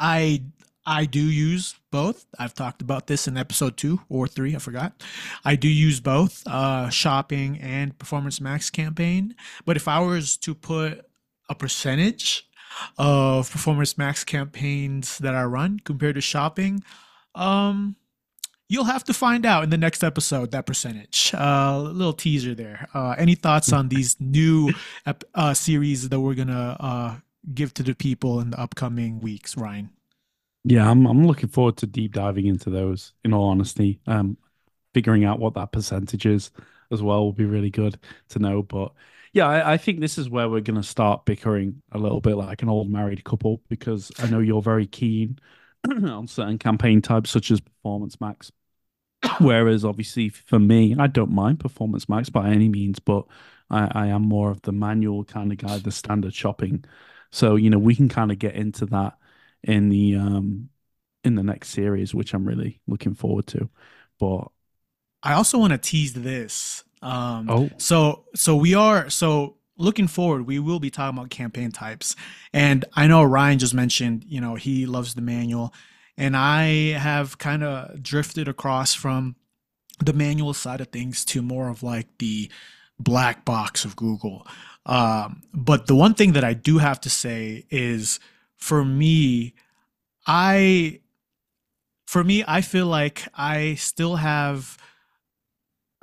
I 0.00 0.42
I 0.86 1.04
do 1.04 1.20
use 1.20 1.74
both. 1.90 2.26
I've 2.38 2.54
talked 2.54 2.80
about 2.80 3.08
this 3.08 3.26
in 3.26 3.36
episode 3.36 3.76
two 3.76 4.00
or 4.08 4.28
three, 4.28 4.54
I 4.54 4.58
forgot. 4.58 5.02
I 5.44 5.56
do 5.56 5.68
use 5.68 6.00
both 6.00 6.46
uh, 6.46 6.88
shopping 6.90 7.58
and 7.60 7.98
Performance 7.98 8.40
Max 8.40 8.70
campaign. 8.70 9.34
But 9.64 9.76
if 9.76 9.88
I 9.88 9.98
was 9.98 10.36
to 10.38 10.54
put 10.54 11.04
a 11.48 11.54
percentage 11.56 12.48
of 12.98 13.50
Performance 13.50 13.98
Max 13.98 14.22
campaigns 14.22 15.18
that 15.18 15.34
I 15.34 15.42
run 15.44 15.80
compared 15.80 16.14
to 16.14 16.20
shopping, 16.20 16.84
um, 17.34 17.96
you'll 18.68 18.84
have 18.84 19.04
to 19.04 19.12
find 19.12 19.44
out 19.44 19.64
in 19.64 19.70
the 19.70 19.78
next 19.78 20.04
episode 20.04 20.52
that 20.52 20.66
percentage. 20.66 21.32
A 21.34 21.42
uh, 21.42 21.78
little 21.78 22.12
teaser 22.12 22.54
there. 22.54 22.88
Uh, 22.94 23.16
any 23.18 23.34
thoughts 23.34 23.72
on 23.72 23.88
these 23.88 24.16
new 24.20 24.72
uh, 25.34 25.54
series 25.54 26.08
that 26.08 26.20
we're 26.20 26.34
gonna 26.34 26.76
uh, 26.78 27.16
give 27.54 27.74
to 27.74 27.82
the 27.82 27.94
people 27.94 28.40
in 28.40 28.50
the 28.50 28.60
upcoming 28.60 29.18
weeks, 29.20 29.56
Ryan? 29.56 29.90
Yeah, 30.68 30.90
I'm 30.90 31.06
I'm 31.06 31.26
looking 31.26 31.48
forward 31.48 31.76
to 31.78 31.86
deep 31.86 32.12
diving 32.12 32.46
into 32.46 32.70
those. 32.70 33.12
In 33.24 33.32
all 33.32 33.48
honesty, 33.48 34.00
um, 34.06 34.36
figuring 34.94 35.24
out 35.24 35.38
what 35.38 35.54
that 35.54 35.72
percentage 35.72 36.26
is 36.26 36.50
as 36.90 37.02
well 37.02 37.24
will 37.24 37.32
be 37.32 37.44
really 37.44 37.70
good 37.70 37.98
to 38.30 38.38
know. 38.40 38.62
But 38.62 38.92
yeah, 39.32 39.46
I, 39.48 39.74
I 39.74 39.76
think 39.78 40.00
this 40.00 40.18
is 40.18 40.28
where 40.30 40.48
we're 40.48 40.60
going 40.62 40.80
to 40.80 40.82
start 40.88 41.24
bickering 41.24 41.82
a 41.92 41.98
little 41.98 42.20
bit 42.20 42.36
like 42.36 42.62
an 42.62 42.68
old 42.68 42.90
married 42.90 43.24
couple 43.24 43.62
because 43.68 44.10
I 44.18 44.28
know 44.28 44.40
you're 44.40 44.62
very 44.62 44.86
keen 44.86 45.38
on 45.90 46.26
certain 46.26 46.58
campaign 46.58 47.00
types, 47.02 47.30
such 47.30 47.50
as 47.52 47.60
Performance 47.60 48.20
Max. 48.20 48.50
Whereas, 49.40 49.84
obviously, 49.84 50.28
for 50.28 50.58
me, 50.58 50.96
I 50.98 51.06
don't 51.06 51.30
mind 51.32 51.60
Performance 51.60 52.08
Max 52.08 52.28
by 52.30 52.50
any 52.50 52.68
means, 52.68 52.98
but 52.98 53.24
I, 53.70 53.88
I 53.92 54.06
am 54.08 54.22
more 54.22 54.50
of 54.50 54.62
the 54.62 54.72
manual 54.72 55.24
kind 55.24 55.52
of 55.52 55.58
guy, 55.58 55.78
the 55.78 55.90
standard 55.92 56.34
shopping. 56.34 56.84
So, 57.30 57.56
you 57.56 57.70
know, 57.70 57.78
we 57.78 57.94
can 57.96 58.08
kind 58.08 58.30
of 58.32 58.38
get 58.38 58.54
into 58.54 58.86
that 58.86 59.18
in 59.62 59.88
the 59.88 60.16
um 60.16 60.68
in 61.24 61.34
the 61.34 61.42
next 61.42 61.70
series, 61.70 62.14
which 62.14 62.34
I'm 62.34 62.44
really 62.44 62.80
looking 62.86 63.14
forward 63.14 63.46
to. 63.48 63.68
But 64.18 64.48
I 65.22 65.32
also 65.34 65.58
want 65.58 65.72
to 65.72 65.78
tease 65.78 66.14
this. 66.14 66.84
Um, 67.02 67.50
oh, 67.50 67.70
so 67.78 68.24
so 68.34 68.56
we 68.56 68.74
are 68.74 69.10
so 69.10 69.56
looking 69.76 70.06
forward. 70.06 70.46
We 70.46 70.58
will 70.58 70.80
be 70.80 70.90
talking 70.90 71.18
about 71.18 71.30
campaign 71.30 71.72
types, 71.72 72.16
and 72.52 72.84
I 72.94 73.06
know 73.06 73.22
Ryan 73.22 73.58
just 73.58 73.74
mentioned, 73.74 74.24
you 74.26 74.40
know, 74.40 74.54
he 74.54 74.86
loves 74.86 75.14
the 75.14 75.20
manual, 75.22 75.74
and 76.16 76.36
I 76.36 76.92
have 76.92 77.38
kind 77.38 77.62
of 77.62 78.02
drifted 78.02 78.48
across 78.48 78.94
from 78.94 79.36
the 79.98 80.12
manual 80.12 80.54
side 80.54 80.80
of 80.80 80.88
things 80.88 81.24
to 81.26 81.42
more 81.42 81.68
of 81.68 81.82
like 81.82 82.06
the 82.18 82.50
black 82.98 83.44
box 83.44 83.84
of 83.84 83.96
Google. 83.96 84.46
Um, 84.84 85.42
but 85.52 85.86
the 85.86 85.94
one 85.96 86.14
thing 86.14 86.32
that 86.32 86.44
I 86.44 86.54
do 86.54 86.78
have 86.78 87.00
to 87.02 87.10
say 87.10 87.66
is, 87.70 88.20
for 88.56 88.84
me, 88.84 89.54
I 90.26 91.00
for 92.06 92.22
me, 92.22 92.44
I 92.46 92.60
feel 92.60 92.86
like 92.86 93.26
I 93.34 93.74
still 93.74 94.16
have 94.16 94.78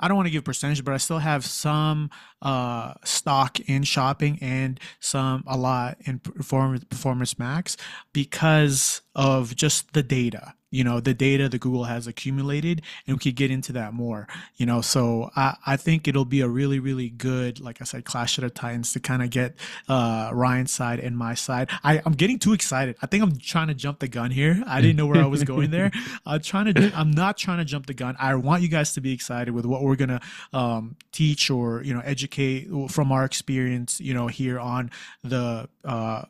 I 0.00 0.08
don't 0.08 0.16
want 0.16 0.26
to 0.26 0.32
give 0.32 0.44
percentage, 0.44 0.84
but 0.84 0.92
I 0.92 0.98
still 0.98 1.18
have 1.18 1.46
some 1.46 2.10
uh, 2.42 2.94
stock 3.04 3.60
in 3.60 3.84
shopping 3.84 4.38
and 4.42 4.78
some 5.00 5.44
a 5.46 5.56
lot 5.56 5.96
in 6.00 6.18
performance 6.18 6.84
performance 6.84 7.38
max 7.38 7.76
because 8.12 9.02
of 9.14 9.54
just 9.56 9.92
the 9.94 10.02
data 10.02 10.54
you 10.74 10.82
know 10.82 11.00
the 11.00 11.14
data 11.14 11.48
that 11.48 11.58
google 11.58 11.84
has 11.84 12.06
accumulated 12.06 12.82
and 13.06 13.16
we 13.16 13.20
could 13.20 13.36
get 13.36 13.50
into 13.50 13.72
that 13.72 13.94
more 13.94 14.26
you 14.56 14.66
know? 14.66 14.80
So 14.80 15.30
i, 15.36 15.56
I 15.66 15.76
think 15.76 16.08
it'll 16.08 16.24
be 16.24 16.40
a 16.40 16.48
really 16.48 16.78
really 16.78 17.08
good 17.08 17.60
like 17.60 17.80
i 17.80 17.84
said 17.84 18.04
clash 18.04 18.38
of 18.38 18.42
the 18.42 18.50
titans 18.50 18.92
to 18.92 19.00
kind 19.00 19.22
of 19.22 19.30
get 19.30 19.54
uh, 19.88 20.30
ryan's 20.32 20.72
side 20.72 20.98
and 20.98 21.16
my 21.16 21.34
side. 21.34 21.70
I, 21.82 22.02
i'm 22.04 22.14
getting 22.14 22.38
too 22.38 22.52
excited. 22.52 22.96
I 23.02 23.06
think 23.06 23.22
i'm 23.22 23.38
trying 23.38 23.68
to 23.68 23.74
jump 23.74 24.00
the 24.00 24.08
gun 24.08 24.30
here. 24.30 24.62
I 24.66 24.80
didn't 24.80 24.96
know 24.96 25.06
where 25.06 25.22
i 25.22 25.26
was 25.26 25.44
going 25.44 25.70
there. 25.70 25.92
I'm 26.26 26.40
trying 26.40 26.74
to 26.74 26.92
i'm 26.94 27.10
not 27.10 27.36
trying 27.36 27.58
to 27.58 27.64
jump 27.64 27.86
the 27.86 27.94
gun. 27.94 28.16
I 28.18 28.34
want 28.34 28.62
you 28.62 28.68
guys 28.68 28.94
to 28.94 29.00
be 29.00 29.12
excited 29.12 29.54
with 29.54 29.66
what 29.66 29.82
we're 29.82 29.96
gonna 29.96 30.20
um, 30.52 30.96
teach 31.12 31.50
or 31.50 31.82
you 31.82 31.94
know 31.94 32.02
educate 32.04 32.68
from 32.88 33.12
our 33.12 33.24
experience 33.24 34.00
you 34.00 34.14
know 34.14 34.26
here 34.26 34.58
on 34.58 34.90
the 35.22 35.68
uh, 35.84 36.22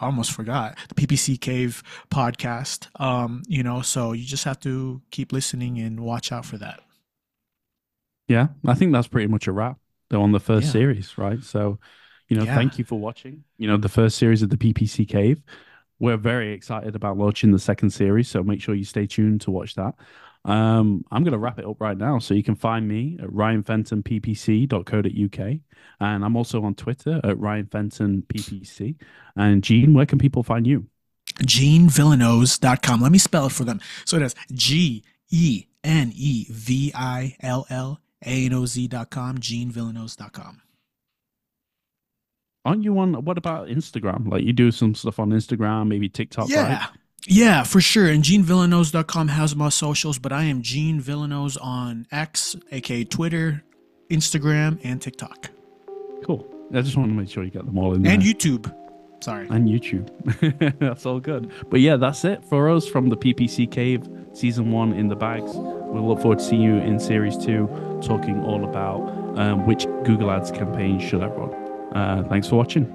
I 0.00 0.06
almost 0.06 0.32
forgot 0.32 0.76
the 0.88 0.94
PPC 0.94 1.40
Cave 1.40 1.82
podcast. 2.10 2.88
Um, 3.00 3.42
you 3.48 3.62
know, 3.62 3.82
so 3.82 4.12
you 4.12 4.24
just 4.24 4.44
have 4.44 4.60
to 4.60 5.02
keep 5.10 5.32
listening 5.32 5.78
and 5.78 6.00
watch 6.00 6.30
out 6.32 6.44
for 6.46 6.58
that. 6.58 6.80
Yeah, 8.28 8.48
I 8.66 8.74
think 8.74 8.92
that's 8.92 9.08
pretty 9.08 9.26
much 9.28 9.46
a 9.46 9.52
wrap 9.52 9.78
though 10.10 10.22
on 10.22 10.32
the 10.32 10.40
first 10.40 10.66
Yeah. 10.66 10.72
series, 10.72 11.18
right? 11.18 11.42
So, 11.42 11.78
you 12.28 12.36
know, 12.36 12.44
Yeah. 12.44 12.54
thank 12.54 12.78
you 12.78 12.84
for 12.84 12.98
watching. 12.98 13.44
You 13.58 13.68
know, 13.68 13.76
the 13.76 13.88
first 13.88 14.16
series 14.18 14.42
of 14.42 14.50
the 14.50 14.56
PPC 14.56 15.04
Cave. 15.04 15.42
We're 15.98 16.16
very 16.16 16.52
excited 16.52 16.94
about 16.94 17.18
launching 17.18 17.50
the 17.50 17.58
second 17.58 17.90
series, 17.90 18.28
so 18.28 18.42
make 18.42 18.62
sure 18.62 18.74
you 18.74 18.84
stay 18.84 19.06
tuned 19.06 19.40
to 19.42 19.50
watch 19.50 19.74
that. 19.74 19.94
Um, 20.44 21.04
I'm 21.10 21.24
going 21.24 21.32
to 21.32 21.38
wrap 21.38 21.58
it 21.58 21.66
up 21.66 21.80
right 21.80 21.96
now. 21.98 22.18
So 22.20 22.32
you 22.34 22.42
can 22.42 22.54
find 22.54 22.86
me 22.88 23.18
at 23.22 23.28
ryanfentonppc.co.uk. 23.28 25.58
And 26.00 26.24
I'm 26.24 26.36
also 26.36 26.62
on 26.64 26.74
Twitter 26.74 27.20
at 27.24 27.36
ryanfentonppc. 27.36 28.94
And 29.36 29.62
Gene, 29.64 29.92
where 29.94 30.06
can 30.06 30.18
people 30.18 30.42
find 30.42 30.66
you? 30.66 30.86
GeneVillanoz.com. 31.42 33.00
Let 33.02 33.12
me 33.12 33.18
spell 33.18 33.46
it 33.46 33.52
for 33.52 33.64
them. 33.64 33.80
So 34.04 34.16
it 34.16 34.22
is 34.22 34.34
G 34.52 35.04
E 35.30 35.64
N 35.84 36.12
E 36.14 36.46
V 36.50 36.92
I 36.94 37.36
L 37.40 37.66
L 37.70 38.00
A 38.24 38.46
N 38.46 38.54
O 38.54 38.66
Z.com, 38.66 39.38
GeneVillanoz.com. 39.38 40.62
Aren't 42.64 42.84
you 42.84 42.98
on, 42.98 43.24
what 43.24 43.38
about 43.38 43.68
Instagram? 43.68 44.28
Like 44.28 44.44
you 44.44 44.52
do 44.52 44.70
some 44.70 44.94
stuff 44.94 45.18
on 45.18 45.30
Instagram, 45.30 45.88
maybe 45.88 46.08
TikTok, 46.08 46.48
Yeah. 46.50 46.78
right? 46.80 46.88
Yeah, 47.30 47.62
for 47.62 47.80
sure. 47.80 48.08
And 48.08 48.24
GeneVillanoz.com 48.24 49.28
has 49.28 49.54
my 49.54 49.68
socials, 49.68 50.18
but 50.18 50.32
I 50.32 50.44
am 50.44 50.62
Gene 50.62 51.00
Villanoz 51.00 51.58
on 51.60 52.06
X, 52.10 52.56
aka 52.72 53.04
Twitter, 53.04 53.62
Instagram, 54.08 54.80
and 54.82 55.00
TikTok. 55.00 55.50
Cool. 56.24 56.48
I 56.74 56.80
just 56.80 56.96
want 56.96 57.10
to 57.10 57.14
make 57.14 57.28
sure 57.28 57.44
you 57.44 57.50
get 57.50 57.66
them 57.66 57.78
all 57.78 57.94
in 57.94 58.02
there. 58.02 58.12
And 58.14 58.22
YouTube. 58.22 58.74
Sorry. 59.20 59.46
and 59.48 59.68
YouTube. 59.68 60.78
that's 60.78 61.04
all 61.04 61.20
good. 61.20 61.52
But 61.68 61.80
yeah, 61.80 61.96
that's 61.96 62.24
it 62.24 62.44
for 62.46 62.70
us 62.70 62.88
from 62.88 63.10
the 63.10 63.16
PPC 63.16 63.70
Cave 63.70 64.08
season 64.32 64.70
one 64.70 64.92
in 64.94 65.08
the 65.08 65.16
bags. 65.16 65.50
We'll 65.54 66.06
look 66.06 66.20
forward 66.20 66.38
to 66.38 66.44
seeing 66.44 66.62
you 66.62 66.76
in 66.76 66.98
series 66.98 67.36
two, 67.36 67.66
talking 68.02 68.42
all 68.42 68.64
about 68.64 69.00
um, 69.38 69.66
which 69.66 69.84
Google 70.04 70.30
Ads 70.30 70.52
campaign 70.52 70.98
should 70.98 71.22
I 71.22 71.26
run. 71.26 71.52
Uh, 71.94 72.24
thanks 72.28 72.48
for 72.48 72.56
watching. 72.56 72.86